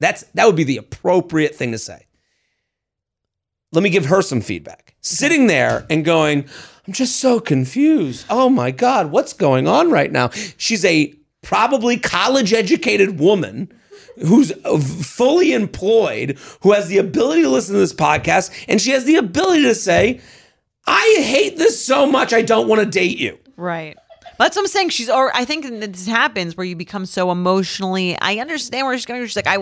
[0.00, 2.06] That's that would be the appropriate thing to say.
[3.72, 4.94] Let me give her some feedback.
[5.00, 6.46] Sitting there and going,
[6.86, 8.24] I'm just so confused.
[8.30, 10.30] Oh my God, what's going on right now?
[10.56, 13.72] She's a probably college educated woman
[14.16, 14.52] who's
[15.04, 19.16] fully employed, who has the ability to listen to this podcast, and she has the
[19.16, 20.20] ability to say,
[20.86, 23.38] I hate this so much, I don't want to date you.
[23.56, 23.96] Right.
[24.38, 24.90] That's what I'm saying.
[24.90, 28.16] She's, or I think this happens where you become so emotionally.
[28.20, 29.24] I understand where she's going.
[29.26, 29.58] She's like, I,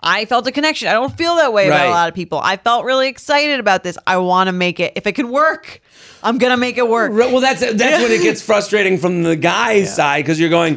[0.00, 0.88] I felt a connection.
[0.88, 2.38] I don't feel that way about a lot of people.
[2.38, 3.98] I felt really excited about this.
[4.06, 4.92] I want to make it.
[4.96, 5.80] If it can work,
[6.22, 7.12] I'm gonna make it work.
[7.12, 10.74] Right, Well, that's that's when it gets frustrating from the guy's side because you're going,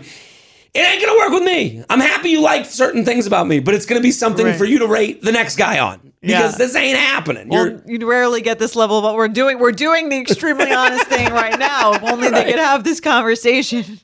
[0.74, 1.84] it ain't gonna work with me.
[1.90, 4.56] I'm happy you like certain things about me, but it's gonna be something Right.
[4.56, 6.58] for you to rate the next guy on because Yeah.
[6.58, 7.50] this ain't happening.
[7.50, 9.60] Well, You're you rarely get this level of what we're doing.
[9.60, 11.94] We're doing the extremely honest thing right now.
[11.94, 14.00] If only they could have this conversation.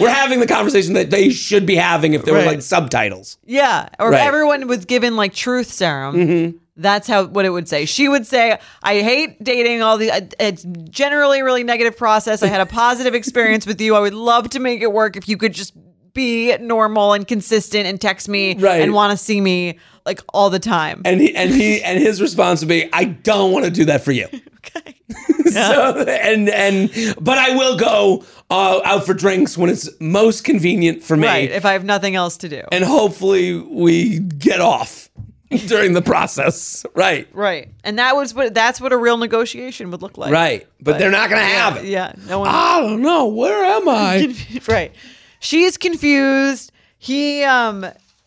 [0.00, 3.38] we're having the conversation that they should be having if there were like subtitles.
[3.46, 4.16] Yeah, or Right.
[4.18, 4.22] Mm-hmm.
[4.22, 6.60] if everyone was given like truth serum.
[6.76, 7.84] That's how what it would say.
[7.84, 9.82] She would say, "I hate dating.
[9.82, 12.42] All the it's generally a really negative process.
[12.42, 13.94] I had a positive experience with you.
[13.94, 15.74] I would love to make it work if you could just
[16.14, 18.80] be normal and consistent and text me Right.
[18.80, 19.78] and want to see me
[20.10, 23.52] like all the time." And he and he and his response would be, I don't
[23.52, 24.26] want to do that for you.
[24.56, 24.94] okay.
[25.50, 31.02] so and and but I will go uh, out for drinks when it's most convenient
[31.02, 31.26] for me.
[31.26, 31.50] Right.
[31.50, 32.62] If I have nothing else to do.
[32.72, 35.08] and hopefully we get off.
[35.66, 36.86] during the process.
[36.94, 37.26] Right.
[37.32, 37.70] Right.
[37.82, 40.30] And that was what that's what a real negotiation would look like.
[40.32, 40.68] Right.
[40.80, 41.86] But, they're not going to have it.
[41.86, 42.12] Yeah.
[42.28, 43.26] No one I don't know.
[43.26, 44.32] Where am I?
[44.68, 44.94] right.
[45.40, 46.70] She's confused.
[46.98, 47.84] He um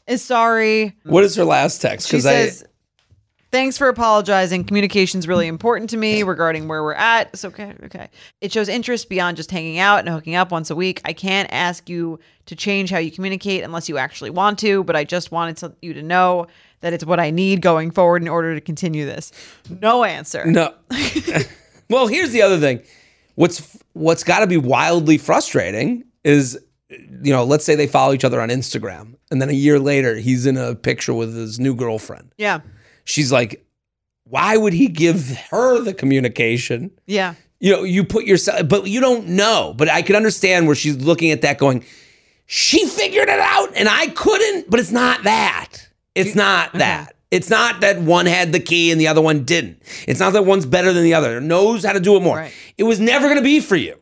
[0.07, 0.95] is sorry.
[1.03, 2.09] what is her last text?
[2.09, 2.65] She I says,
[3.53, 4.63] Thanks for apologizing.
[4.63, 7.29] Communication's really important to me regarding where we're at.
[7.33, 7.75] It's okay.
[7.83, 8.09] Okay.
[8.41, 11.01] It shows interest beyond just hanging out and hooking up once a week.
[11.05, 14.95] I can't ask you to change how you communicate unless you actually want to, but
[14.95, 16.47] I just wanted to, you to know
[16.81, 19.31] that it's what I need going forward in order to continue this.
[19.81, 20.45] No answer.
[20.47, 20.73] no.
[21.91, 22.81] well, here's the other thing.
[23.35, 26.57] What's what's got to be wildly frustrating is
[27.23, 30.15] you know, let's say they follow each other on Instagram and then a year later
[30.15, 32.33] he's in a picture with his new girlfriend.
[32.37, 32.61] Yeah.
[33.05, 33.65] She's like,
[34.25, 37.35] "Why would he give her the communication?" Yeah.
[37.59, 39.73] you know, you put yourself, but you don't know.
[39.77, 41.83] But I could understand where she's looking at that going,
[42.45, 45.87] she figured it out and I couldn't, but it's not that.
[46.15, 47.15] It's not that.
[47.31, 49.81] It's not that one had the key and the other one didn't.
[50.07, 52.37] It's not that one's better than the other, knows how to do it more.
[52.37, 52.53] Right.
[52.77, 53.99] It was never going to be for you.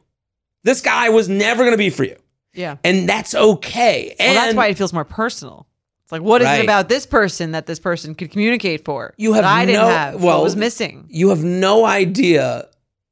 [0.63, 2.17] This guy was never going to be for you.
[2.53, 2.77] Yeah.
[2.83, 4.15] And that's okay.
[4.19, 5.67] Well, And that's why it feels more personal.
[6.03, 6.59] It's like, what is Right.
[6.59, 9.13] it about this person that this person could communicate for?
[9.17, 10.15] You have that I didn't have.
[10.15, 11.05] well- what was missing?
[11.09, 12.67] you have no idea,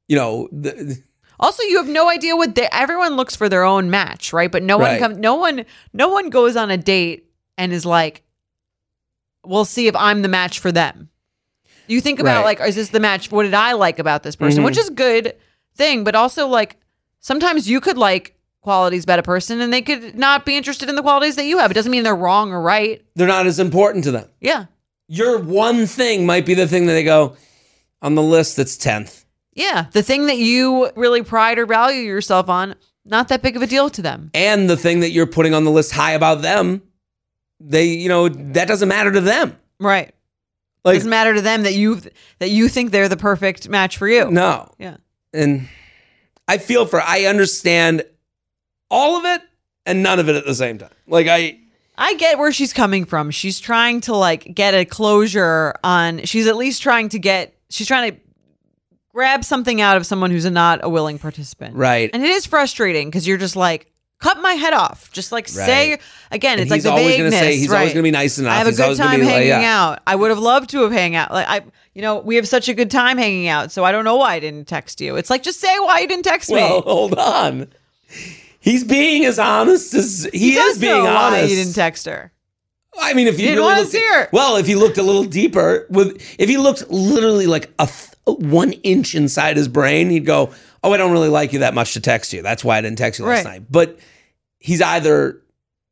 [0.07, 1.01] you know, the,
[1.39, 4.51] Also, you have no idea what they, everyone looks for their own match, right?
[4.51, 4.99] But no one Right.
[4.99, 5.17] comes.
[5.19, 5.63] No one.
[5.93, 8.23] No one goes on a date and is like,
[9.45, 11.07] "We'll see if I'm the match for them."
[11.87, 12.59] You think about Right.
[12.59, 13.31] like, is this the match?
[13.31, 14.63] What did I like about this person?
[14.63, 14.81] Which mm-hmm.
[14.81, 15.35] is a good
[15.75, 16.75] thing, but also like
[17.21, 20.95] sometimes you could like qualities about a person and they could not be interested in
[20.95, 21.71] the qualities that you have.
[21.71, 23.01] It doesn't mean they're wrong or right.
[23.15, 24.29] they're not as important to them.
[24.39, 24.65] Yeah.
[25.07, 27.35] Your one thing might be the thing that they go
[28.01, 29.25] on the list that's 10th.
[29.53, 33.61] Yeah, the thing that you really pride or value yourself on, not that big of
[33.61, 34.29] a deal to them.
[34.33, 36.81] and the thing that you're putting on the list high about them,
[37.59, 39.57] they, you know, that doesn't matter to them.
[39.79, 40.13] Right.
[40.85, 41.99] Like, doesn't matter to them that you
[42.37, 44.31] that you think they're the perfect match for you.
[44.31, 44.71] no.
[44.77, 44.97] Yeah.
[45.33, 45.67] And
[46.47, 48.03] I feel for, I understand
[48.89, 49.41] all of it
[49.85, 50.89] and none of it at the same time.
[51.07, 51.59] Like, I,
[51.97, 53.31] I get where she's coming from.
[53.31, 57.87] She's trying to like get a closure on she's at least trying to get she's
[57.87, 58.17] trying to
[59.13, 61.75] grab something out of someone who's not a willing participant.
[61.75, 62.09] Right.
[62.13, 65.11] And it is frustrating because you're just like cut my head off.
[65.11, 65.97] Just like say
[66.31, 67.39] again, And it's like he's the always gonna vagueness.
[67.39, 67.79] say- he's right.
[67.79, 68.53] always gonna be nice enough.
[68.53, 69.79] I have a He's good gonna time be like, hanging yeah.
[69.89, 69.99] out.
[70.07, 71.31] I would have loved to have hang out.
[71.31, 71.61] Like I,
[71.93, 73.71] you know, we have such a good time hanging out.
[73.73, 75.15] So I don't know why I didn't text you.
[75.17, 76.81] It's like just say why you didn't text well, me.
[76.83, 77.67] hold on.
[78.59, 81.49] He's being as honest as he, does is being know why honest.
[81.49, 82.31] you didn't text her.
[82.99, 84.27] I mean, if you didn't really wanna see her.
[84.33, 88.37] well, if he looked a little deeper, with if he looked literally like a th-
[88.39, 90.51] one inch inside his brain, he'd go,
[90.83, 92.41] "Oh, I don't really like you that much to text you.
[92.41, 93.51] That's why I didn't text you last Right.
[93.59, 93.97] night." But
[94.57, 95.41] he's either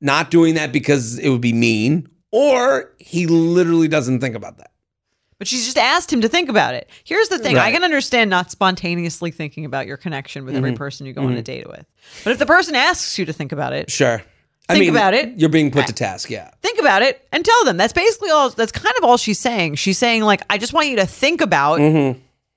[0.01, 4.71] not doing that because it would be mean, or he literally doesn't think about that.
[5.39, 6.89] But she's just asked him to think about it.
[7.04, 10.65] Here's the thing I can understand not spontaneously thinking about your connection with Mm-hmm.
[10.65, 11.86] every person you go on a date with.
[12.23, 14.21] But if the person asks you to think about it, Sure,
[14.69, 15.38] I Think mean, about it.
[15.38, 16.30] You're being put to task.
[16.30, 17.78] Yeah, think about it and tell them.
[17.78, 19.76] That's basically all, that's kind of all she's saying.
[19.76, 21.80] She's saying, like, I just want you to think about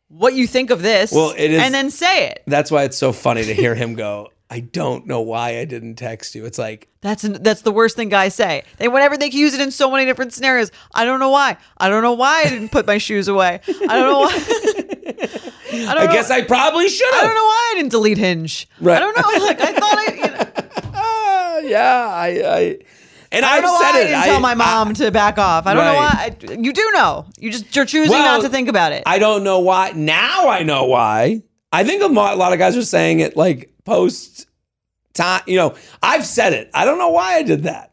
[0.08, 1.18] what you think of this Mm-hmm.
[1.18, 2.42] Well, it is- and then say it.
[2.46, 4.30] that's why it's so funny to hear him go.
[4.52, 6.44] I don't know why I didn't text you.
[6.44, 8.64] It's like That's that's the worst thing guys say.
[8.78, 10.72] They whenever they can use it in so many different scenarios.
[10.92, 11.56] I don't know why.
[11.78, 13.60] I don't know why I didn't put my shoes away.
[13.68, 14.34] I don't know why.
[15.72, 18.18] I, don't I know- guess I probably should I don't know why I didn't delete
[18.18, 18.68] Hinge.
[18.80, 18.96] Right.
[18.96, 19.46] I don't know.
[19.46, 20.14] Like I thought I.
[20.14, 20.46] You know,
[20.94, 22.78] Ah, yeah, I, I
[23.32, 24.04] and I I've don't know said why I it.
[24.08, 25.66] didn't tell my mom to back off.
[25.68, 26.36] I don't know why.
[26.50, 27.26] I, you do know.
[27.38, 29.04] You just you're choosing Well, not to think about it.
[29.06, 29.92] I don't know why.
[29.94, 31.42] Now I know why.
[31.72, 34.46] I think a lot of guys are saying it like post
[35.14, 35.42] time.
[35.46, 36.70] You know, I've said it.
[36.74, 37.92] I don't know why I did that.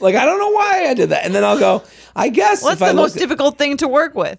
[0.00, 1.24] Like I don't know why I did that.
[1.24, 1.82] And then I'll go.
[2.16, 4.38] I guess What's the most difficult thing to work with?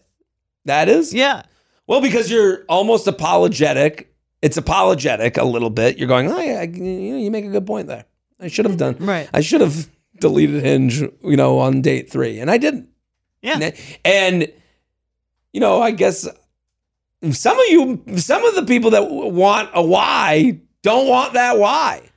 [0.65, 1.43] that is Yeah.
[1.87, 4.11] well because you're almost apologetic.
[4.41, 5.97] It's apologetic a little bit.
[5.97, 6.31] You're going.
[6.31, 8.05] Oh yeah, you know, you make a good point there.
[8.39, 8.97] I should have done.
[8.99, 9.29] Right.
[9.33, 11.01] I should have deleted Hinge.
[11.01, 12.89] You know, on date three, and I didn't.
[13.41, 13.71] Yeah.
[14.03, 14.51] And
[15.53, 16.27] you know, I guess
[17.31, 21.57] some of you, some of the people that w- want a why don't want that
[21.57, 22.01] why.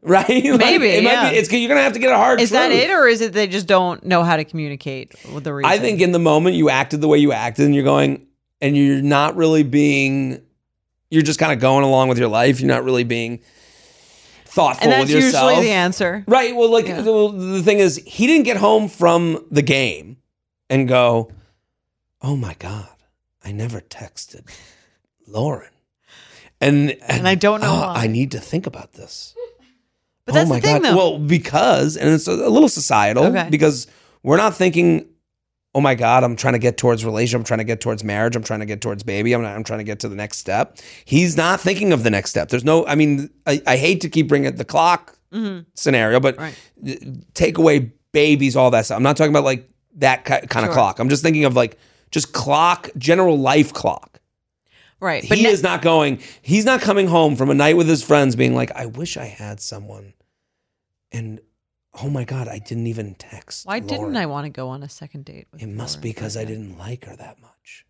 [0.00, 0.28] Right?
[0.28, 1.30] Like, Maybe, it might yeah.
[1.32, 2.40] be, it's you're gonna have to get a hard.
[2.40, 5.52] Is that it, or is it they just don't know how to communicate with the
[5.52, 5.68] reason?
[5.70, 8.24] I think in the moment you acted the way you acted, and you're going,
[8.60, 10.40] and you're not really being.
[11.10, 12.60] You're just kind of going along with your life.
[12.60, 13.40] You're not really being
[14.44, 15.50] thoughtful and that's with yourself.
[15.50, 16.24] usually the answer.
[16.28, 16.54] Right.
[16.54, 17.00] Well, like Yeah.
[17.02, 20.18] the, the thing is, he didn't get home from the game
[20.70, 21.32] and go,
[22.22, 22.88] "Oh my god,
[23.44, 24.48] I never texted
[25.26, 25.70] Lauren,"
[26.60, 29.34] and And I don't know "Oh, why." I need to think about this.
[30.24, 30.92] But that's oh my the thing, god.
[30.92, 30.96] though.
[30.96, 33.48] Well, because and it's a, a little societal Okay.
[33.50, 33.86] because
[34.22, 35.08] we're not thinking
[35.74, 38.34] oh my god, I'm trying to get towards relationship, I'm trying to get towards marriage,
[38.34, 40.38] I'm trying to get towards baby, I'm, not, I'm trying to get to the next
[40.38, 40.78] step.
[41.04, 42.48] He's not thinking of the next step.
[42.48, 45.60] There's no, I mean, I, I hate to keep bringing the clock mm-hmm.
[45.74, 46.54] scenario, but Right.
[47.34, 48.96] take away babies, all that stuff.
[48.96, 50.72] I'm not talking about like that ki- kind of Sure.
[50.72, 50.98] clock.
[50.98, 51.78] I'm just thinking of like
[52.10, 54.17] just clock, general life clock.
[55.00, 55.22] Right.
[55.22, 58.34] he ne- is not going, he's not coming home from a night with his friends
[58.36, 60.14] being like, I wish I had someone.
[61.12, 61.40] And
[62.02, 63.66] oh my God, I didn't even text.
[63.66, 65.46] Why didn't I want to go on a second date?
[65.52, 66.02] With It must Lauren?
[66.02, 67.86] be because I didn't like her that much.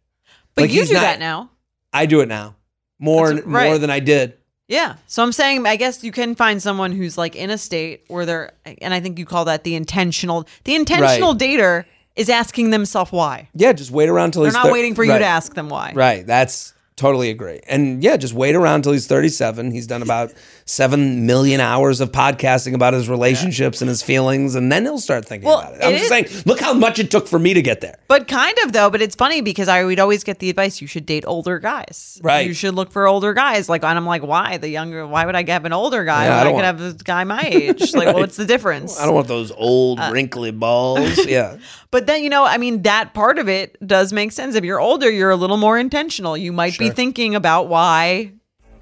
[0.54, 1.50] But Like, you do not- that now.
[1.92, 2.56] I do it now.
[2.98, 3.68] More right.
[3.68, 4.34] more than I did.
[4.66, 4.96] Yeah.
[5.06, 8.26] So I'm saying, I guess you can find someone who's like in a state where
[8.26, 8.52] they're,
[8.82, 10.46] and I think you call that the intentional.
[10.64, 11.86] The intentional dater
[12.16, 13.48] is asking themselves why.
[13.54, 15.92] Yeah, just wait around till They're not waiting for you to ask them why.
[15.94, 16.26] Right.
[16.26, 17.60] That's totally agree.
[17.68, 19.70] And yeah, just wait around till he's 37.
[19.70, 20.32] He's done about
[20.66, 25.24] 7 million hours of podcasting about his relationships and his feelings and then he'll start
[25.24, 25.82] thinking Well, about it.
[25.84, 27.96] I'm it just is- saying, look how much it took for me to get there.
[28.08, 30.86] But kind of though, but it's funny because I would always get the advice you
[30.86, 32.20] should date older guys.
[32.22, 32.46] Right.
[32.46, 33.68] You should look for older guys.
[33.68, 34.58] Like and I'm like, why?
[34.58, 36.64] The younger why would I have an older guy Yeah, I when I, don't could
[36.64, 37.94] want- have a guy my age?
[37.94, 39.00] Like what's the difference?
[39.00, 41.16] I don't want those old Uh, wrinkly balls.
[41.28, 41.56] Yeah.
[41.90, 44.54] But then, you know, I mean, that part of it does make sense.
[44.54, 46.36] If you're older, you're a little more intentional.
[46.36, 48.32] You might be Thinking about why.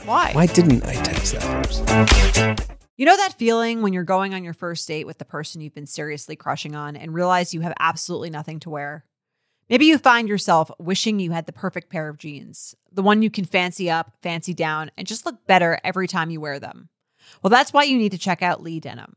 [0.04, 0.32] Why?
[0.32, 2.66] Why didn't I text that person?
[2.96, 5.74] You know that feeling when you're going on your first date with the person you've
[5.74, 9.04] been seriously crushing on and realize you have absolutely nothing to wear?
[9.68, 13.30] Maybe you find yourself wishing you had the perfect pair of jeans, the one you
[13.30, 16.88] can fancy up, fancy down, and just look better every time you wear them.
[17.42, 19.16] Well, that's why you need to check out Lee Denim.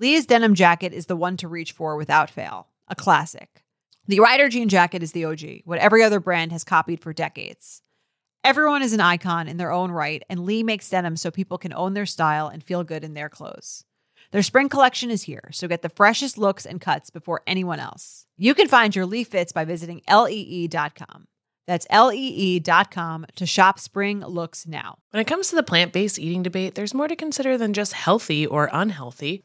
[0.00, 3.62] Lee's denim jacket is the one to reach for without fail, a classic.
[4.06, 7.82] The Rider jean jacket is the OG, what every other brand has copied for decades.
[8.42, 11.74] Everyone is an icon in their own right, and Lee makes denim so people can
[11.74, 13.84] own their style and feel good in their clothes.
[14.30, 18.24] Their spring collection is here, so get the freshest looks and cuts before anyone else.
[18.38, 21.26] You can find your Lee fits by visiting lee.com.
[21.66, 24.96] That's lee.com to shop spring looks now.
[25.10, 27.92] When it comes to the plant based eating debate, there's more to consider than just
[27.92, 29.44] healthy or unhealthy.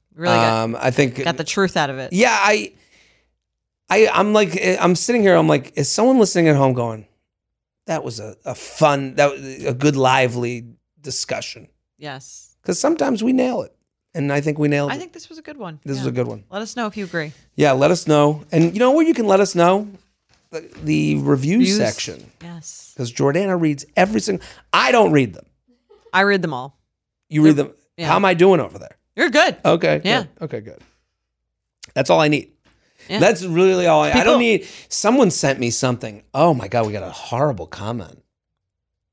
[0.15, 2.11] Really got, Um, I think got the truth out of it.
[2.13, 2.73] Yeah, I,
[3.89, 5.35] I, I'm like, I'm sitting here.
[5.35, 7.07] I'm like, is someone listening at home going,
[7.87, 10.65] "That was a, a fun, that was a good, lively
[11.01, 11.67] discussion"?
[11.97, 12.55] Yes.
[12.61, 13.73] Because sometimes we nail it,
[14.13, 14.93] and I think we nailed it.
[14.93, 14.99] I it.
[14.99, 15.79] think this was a good one.
[15.83, 16.01] this Yeah.
[16.01, 16.43] is a good one.
[16.49, 17.31] Let us know if you agree.
[17.55, 19.87] Yeah, let us know, and you know where you can let us know
[20.51, 21.77] the, the review Views?
[21.77, 22.91] section Yes.
[22.93, 24.45] because Jordana reads every single.
[24.73, 25.45] I don't read them.
[26.13, 26.77] I read them all.
[27.29, 27.71] You read them.
[27.97, 28.07] yeah.
[28.07, 28.97] How am I doing over there?
[29.15, 29.57] You're good.
[29.63, 29.97] Okay.
[29.97, 30.05] good.
[30.05, 30.25] Yeah.
[30.41, 30.61] Okay.
[30.61, 30.79] Good.
[31.93, 32.51] That's all I need.
[33.09, 33.19] Yeah.
[33.19, 34.11] That's really all I.
[34.11, 34.67] I don't need.
[34.89, 36.23] Someone sent me something.
[36.33, 38.23] Oh my god, we got a horrible comment.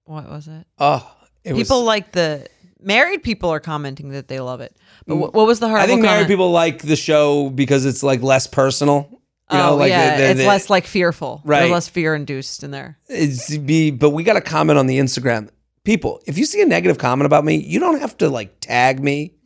[0.05, 0.67] What was it?
[0.79, 1.11] Oh,
[1.45, 1.87] it people was.
[1.87, 2.47] like the
[2.81, 4.77] married people are commenting that they love it.
[5.07, 5.19] But mm.
[5.19, 5.91] wh- what was the horrible comment?
[5.91, 6.29] I think married comment?
[6.29, 9.09] people like the show because it's like less personal.
[9.51, 11.41] You oh, know, like yeah, it's less like fearful.
[11.45, 11.61] Right.
[11.61, 12.99] There's less fear induced in there.
[13.09, 15.49] It's be, but we got a comment on the Instagram.
[15.85, 19.03] People, if you see a negative comment about me, you don't have to like tag
[19.03, 19.38] me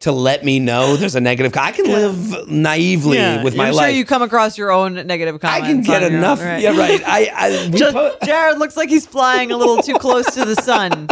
[0.00, 1.56] to let me know there's a negative.
[1.56, 3.86] I can live naively with my I'm life.
[3.90, 5.68] sure you come across your own negative I comments.
[5.68, 6.40] can get on your- enough.
[6.40, 6.62] right.
[6.62, 7.02] Yeah, right.
[7.04, 10.44] I, I we Just- put- Jared looks like he's flying a little too close to
[10.44, 11.08] the sun.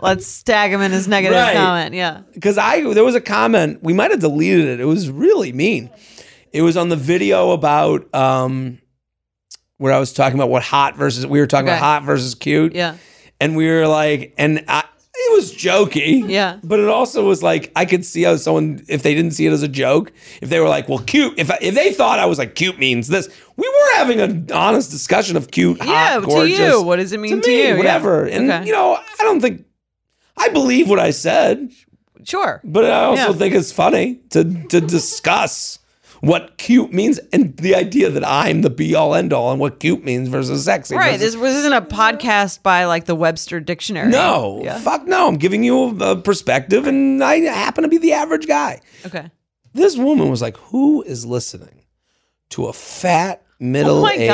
[0.00, 1.56] Let's tag him in his negative Right.
[1.56, 1.94] comment.
[1.94, 2.20] Yeah.
[2.34, 4.80] because I there was a comment we might have deleted it.
[4.80, 5.90] It was really mean.
[6.52, 8.78] It was on the video about um
[9.78, 11.76] where I was talking about what hot versus we were talking Okay.
[11.76, 12.74] about hot versus cute.
[12.74, 12.96] Yeah.
[13.40, 14.84] and we were like, and I,
[15.18, 16.28] it was jokey.
[16.28, 16.58] Yeah.
[16.62, 19.52] but it also was like I could see how someone if they didn't see it
[19.52, 20.12] as a joke,
[20.42, 21.34] if they were like, well, cute.
[21.38, 24.50] If I, if they thought I was like cute means this, we were having an
[24.52, 26.58] honest discussion of cute, hot, Yeah, to gorgeous.
[26.58, 26.82] you.
[26.82, 27.64] What does it mean to me, you?
[27.68, 27.76] Yeah.
[27.76, 28.24] Whatever.
[28.26, 28.66] And Okay.
[28.66, 29.64] you know, I don't think
[30.36, 31.70] I believe what I said,
[32.24, 32.60] Sure.
[32.64, 33.38] but I also Yeah.
[33.38, 35.78] think it's funny to to discuss
[36.26, 39.80] what cute means and the idea that I'm the be all end all and what
[39.80, 40.94] cute means versus sexy.
[40.96, 41.18] Right.
[41.18, 44.08] versus- This, isn't a podcast by like the Webster Dictionary.
[44.10, 44.78] no, Yeah.
[44.78, 45.28] fuck no.
[45.28, 48.80] I'm giving you a, perspective, and I happen to be the average guy.
[49.06, 49.30] Okay.
[49.74, 51.82] This woman was like, "Who is listening
[52.50, 54.28] to a fat middle Oh aged?"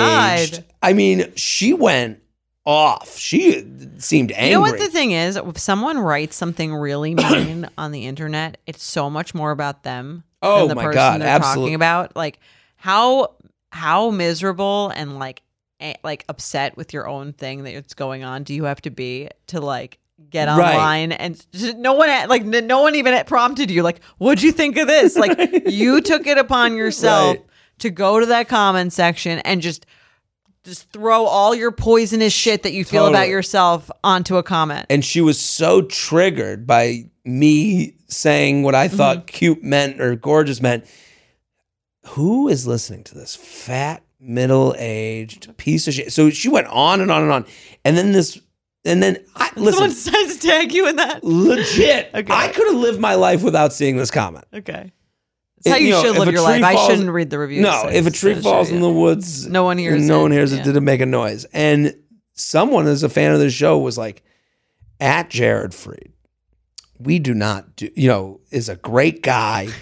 [0.54, 0.64] God.
[0.82, 2.20] I mean, she went
[2.64, 3.18] off.
[3.18, 3.66] She
[3.98, 4.50] seemed angry.
[4.50, 5.34] You know what the thing is?
[5.36, 10.22] If someone writes something really mean on the internet, it's so much more about them
[10.42, 12.16] Oh the my person God, they're absolute- talking about.
[12.16, 12.40] Like
[12.76, 13.34] how
[13.70, 15.42] how miserable and like
[15.80, 18.90] a- like upset with your own thing that it's going on do you have to
[18.90, 19.98] be to like
[20.30, 20.74] get Right.
[20.74, 24.52] online and just, no one had- like no one even prompted you like what'd you
[24.52, 27.44] think of this like you took it upon yourself Right.
[27.78, 29.86] to go to that comment section and just
[30.64, 34.86] just throw all your poisonous shit that you feel about yourself onto a comment.
[34.90, 38.96] and she was so triggered by me saying what I Mm-hmm.
[38.96, 40.84] thought cute meant or gorgeous meant.
[42.08, 46.12] Who is listening to this fat middle aged piece of shit?
[46.12, 47.46] So she went on and on and on,
[47.84, 48.40] and then this,
[48.84, 49.72] and then I listen.
[49.74, 51.22] Someone decides to tag you in that.
[51.22, 52.32] legit, Okay.
[52.32, 54.44] I could have lived my life without seeing this comment.
[54.52, 54.92] Okay.
[55.64, 56.64] That's how you, you know, should live your life.
[56.64, 57.62] I shouldn't read the reviews.
[57.62, 60.22] No, if a tree falls in the woods, No one hears no it.
[60.22, 60.64] one hears it.
[60.64, 61.44] Did it make a noise?
[61.52, 61.94] And
[62.34, 64.24] someone, as a fan of the show, was like,
[64.98, 66.10] "At Jared Freid,
[67.04, 67.90] we do not do.
[67.94, 69.68] You know, is a great guy."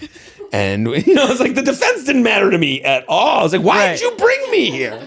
[0.53, 3.39] And you know, it's like the defense didn't matter to me at all.
[3.39, 4.99] I was like, "Why did you bring me here?"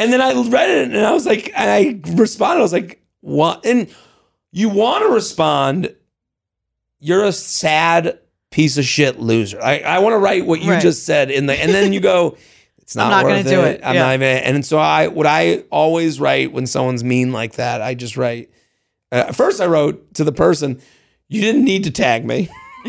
[0.00, 2.58] And then I read it, and I was like, and I responded.
[2.58, 3.88] I was like, "What?" And
[4.50, 5.94] you want to respond?
[6.98, 8.18] You're a sad
[8.50, 9.60] piece of shit loser.
[9.62, 10.82] I, I want to write what you Right.
[10.82, 12.36] just said in the, and then you go,
[12.78, 13.74] "It's not, I'm not worth gonna do it.
[13.76, 14.02] it." I'm Yeah.
[14.06, 17.94] not even." And so I, what I always write when someone's mean like that, I
[17.94, 18.50] just write.
[19.12, 20.80] Uh, first, I wrote to the person,
[21.28, 22.48] "You didn't need to tag me."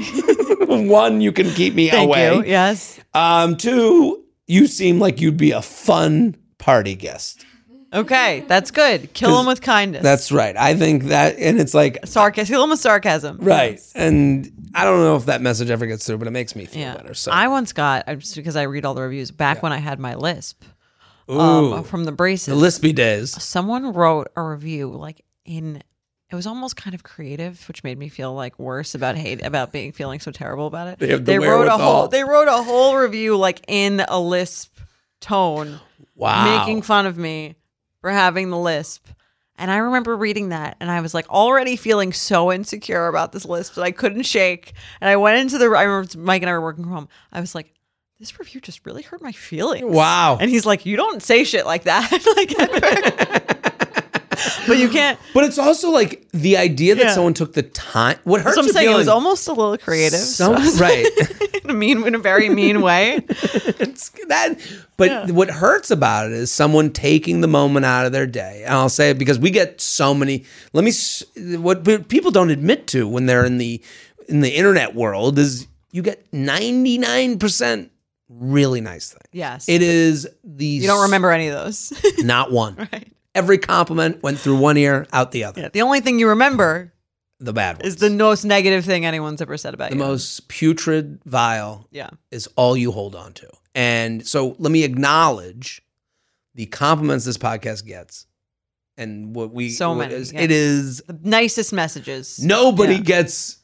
[0.68, 2.36] One, you can keep me Thank away.
[2.36, 2.44] you.
[2.46, 3.00] Yes.
[3.14, 7.46] Um, two, you seem like you'd be a fun party guest.
[7.94, 9.14] Okay, that's good.
[9.14, 10.04] Kill them with kindness.
[10.04, 10.58] That's right.
[10.58, 12.52] I think that, and it's like, sarcasm.
[12.54, 13.38] Kill them with sarcasm.
[13.40, 13.80] right.
[13.96, 16.82] And I don't know if that message ever gets through, but it makes me feel
[16.82, 16.96] Yeah.
[16.98, 17.14] better.
[17.14, 19.78] So, I once got I- just because I read all the reviews back when I
[19.78, 20.66] had my lisp
[21.32, 22.48] ooh, um, from the braces.
[22.48, 23.42] the Lispy days.
[23.42, 25.82] someone wrote a review like in
[26.32, 29.71] it was almost kind of creative which made me feel like worse about hate about
[29.71, 32.95] being feeling so terrible about it They the wrote a whole they wrote a whole
[32.97, 34.78] review like in a lisp
[35.21, 35.80] tone
[36.15, 36.59] Wow.
[36.59, 37.55] making fun of me
[38.01, 39.07] for having the lisp
[39.57, 43.45] and i remember reading that and i was like already feeling so insecure about this
[43.45, 46.53] lisp that i couldn't shake and i went into the i remember mike and i
[46.53, 47.71] were working from home i was like
[48.19, 50.38] this review just really hurt my feelings Wow.
[50.39, 53.55] and he's like, "You don't say shit like that." like,
[54.68, 55.20] but you can't.
[55.34, 57.14] But it's also like the idea that Yeah.
[57.14, 58.18] someone took the time.
[58.24, 61.06] What hurts So I'm saying it was almost a little creative, Some- so- right.
[61.64, 63.16] in a mean, in a very mean way.
[63.30, 64.56] it's that
[64.98, 65.32] but Yeah.
[65.32, 68.90] what hurts about it is someone taking the moment out of their day and i'll
[68.90, 70.92] say it because we get so many let me
[71.58, 73.82] what people don't admit to when they're in the
[74.28, 77.90] in the internet world is you get 99%
[78.30, 81.94] really nice things Yes, it is these you don't remember any of those.
[82.20, 83.08] not one right?
[83.36, 85.70] Every compliment went through one ear out the other Yeah.
[85.70, 86.92] The only thing you remember
[87.40, 90.02] the bad ones is the most negative thing anyone's ever said about the you.
[90.02, 92.10] The most putrid vile Yeah.
[92.32, 93.50] is all you hold on to.
[93.76, 95.82] And so let me acknowledge
[96.56, 98.26] the compliments this podcast gets
[98.98, 100.42] and what we So what many, is- yeah.
[100.42, 102.40] it is The nicest messages.
[102.40, 103.02] nobody Yeah.
[103.02, 103.58] gets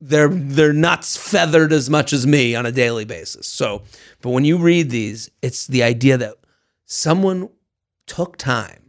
[0.00, 3.46] their their nuts feathered as much as me on a daily basis.
[3.46, 3.82] So
[4.22, 6.34] but when you read these, it's the idea that
[6.86, 7.48] someone
[8.06, 8.87] took time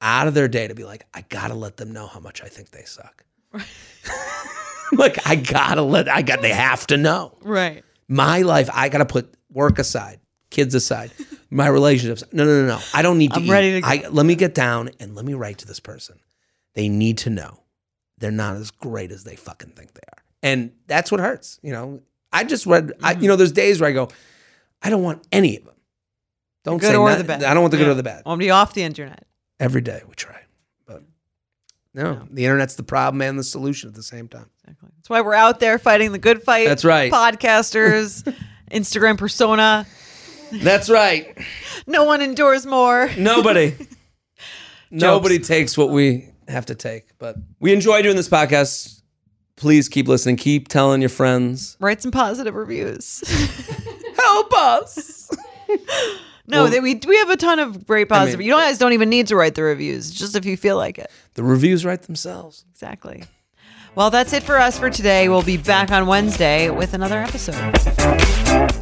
[0.00, 2.48] out of their day to be like, I gotta let them know how much I
[2.48, 3.24] think they suck.
[3.52, 3.66] Right.
[4.92, 7.84] like I gotta let I got they have to know Right.
[8.08, 10.20] my life, I got to put work aside,
[10.50, 11.10] kids aside,
[11.50, 12.22] my relationships.
[12.32, 12.80] No, no, no, no.
[12.94, 13.50] I don't need to I'm eat.
[13.50, 13.88] ready to go.
[13.88, 16.18] I, let me get down and let me write to this person.
[16.74, 17.60] They need to know
[18.18, 20.22] they're not as great as they fucking think they are.
[20.42, 21.58] And that's what hurts.
[21.62, 23.22] You know, I just read, I, Mm-hmm.
[23.22, 24.08] you know, there's days where I go,
[24.82, 25.74] I don't want any of them.
[26.64, 27.42] Don't good say or not- the bad.
[27.44, 27.92] I don't want the good Yeah.
[27.92, 28.22] or the bad.
[28.24, 29.24] I want to be off the internet.
[29.60, 30.40] Every day we try.
[30.86, 31.02] But
[31.94, 34.48] no, the internet's the problem and the solution at the same time.
[34.64, 34.88] Exactly.
[34.96, 36.68] That's why we're out there fighting the good fight.
[36.68, 37.12] That's right.
[37.12, 38.22] Podcasters,
[38.70, 39.86] Instagram persona.
[40.52, 41.36] That's right.
[41.86, 43.10] No one endures more.
[43.18, 43.74] Nobody.
[44.90, 47.18] Nobody takes what we have to take.
[47.18, 49.02] But we enjoy doing this podcast.
[49.56, 50.36] Please keep listening.
[50.36, 51.76] Keep telling your friends.
[51.80, 53.22] Write some positive reviews.
[54.16, 55.30] Help us.
[56.48, 58.38] No, Well- that we we have a ton of great positive.
[58.40, 60.98] mean- you guys don't even need to write the reviews, just if you feel like
[60.98, 61.10] it.
[61.34, 62.64] The reviews write themselves.
[62.72, 63.24] Exactly.
[63.94, 65.28] Well, that's it for us for today.
[65.28, 67.56] We'll be back on Wednesday with another episode.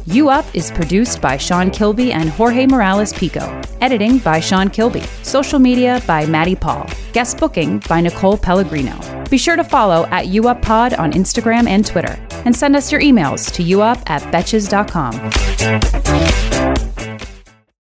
[0.05, 3.59] You Up is produced by Sean Kilby and Jorge Morales Pico.
[3.81, 5.01] Editing by Sean Kilby.
[5.23, 6.87] Social media by Maddie Paul.
[7.13, 8.95] Guest booking by Nicole Pellegrino.
[9.29, 12.17] Be sure to follow at You Up Pod on Instagram and Twitter.
[12.45, 15.15] And send us your emails to youup at betches.com.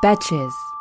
[0.00, 0.74] Betches.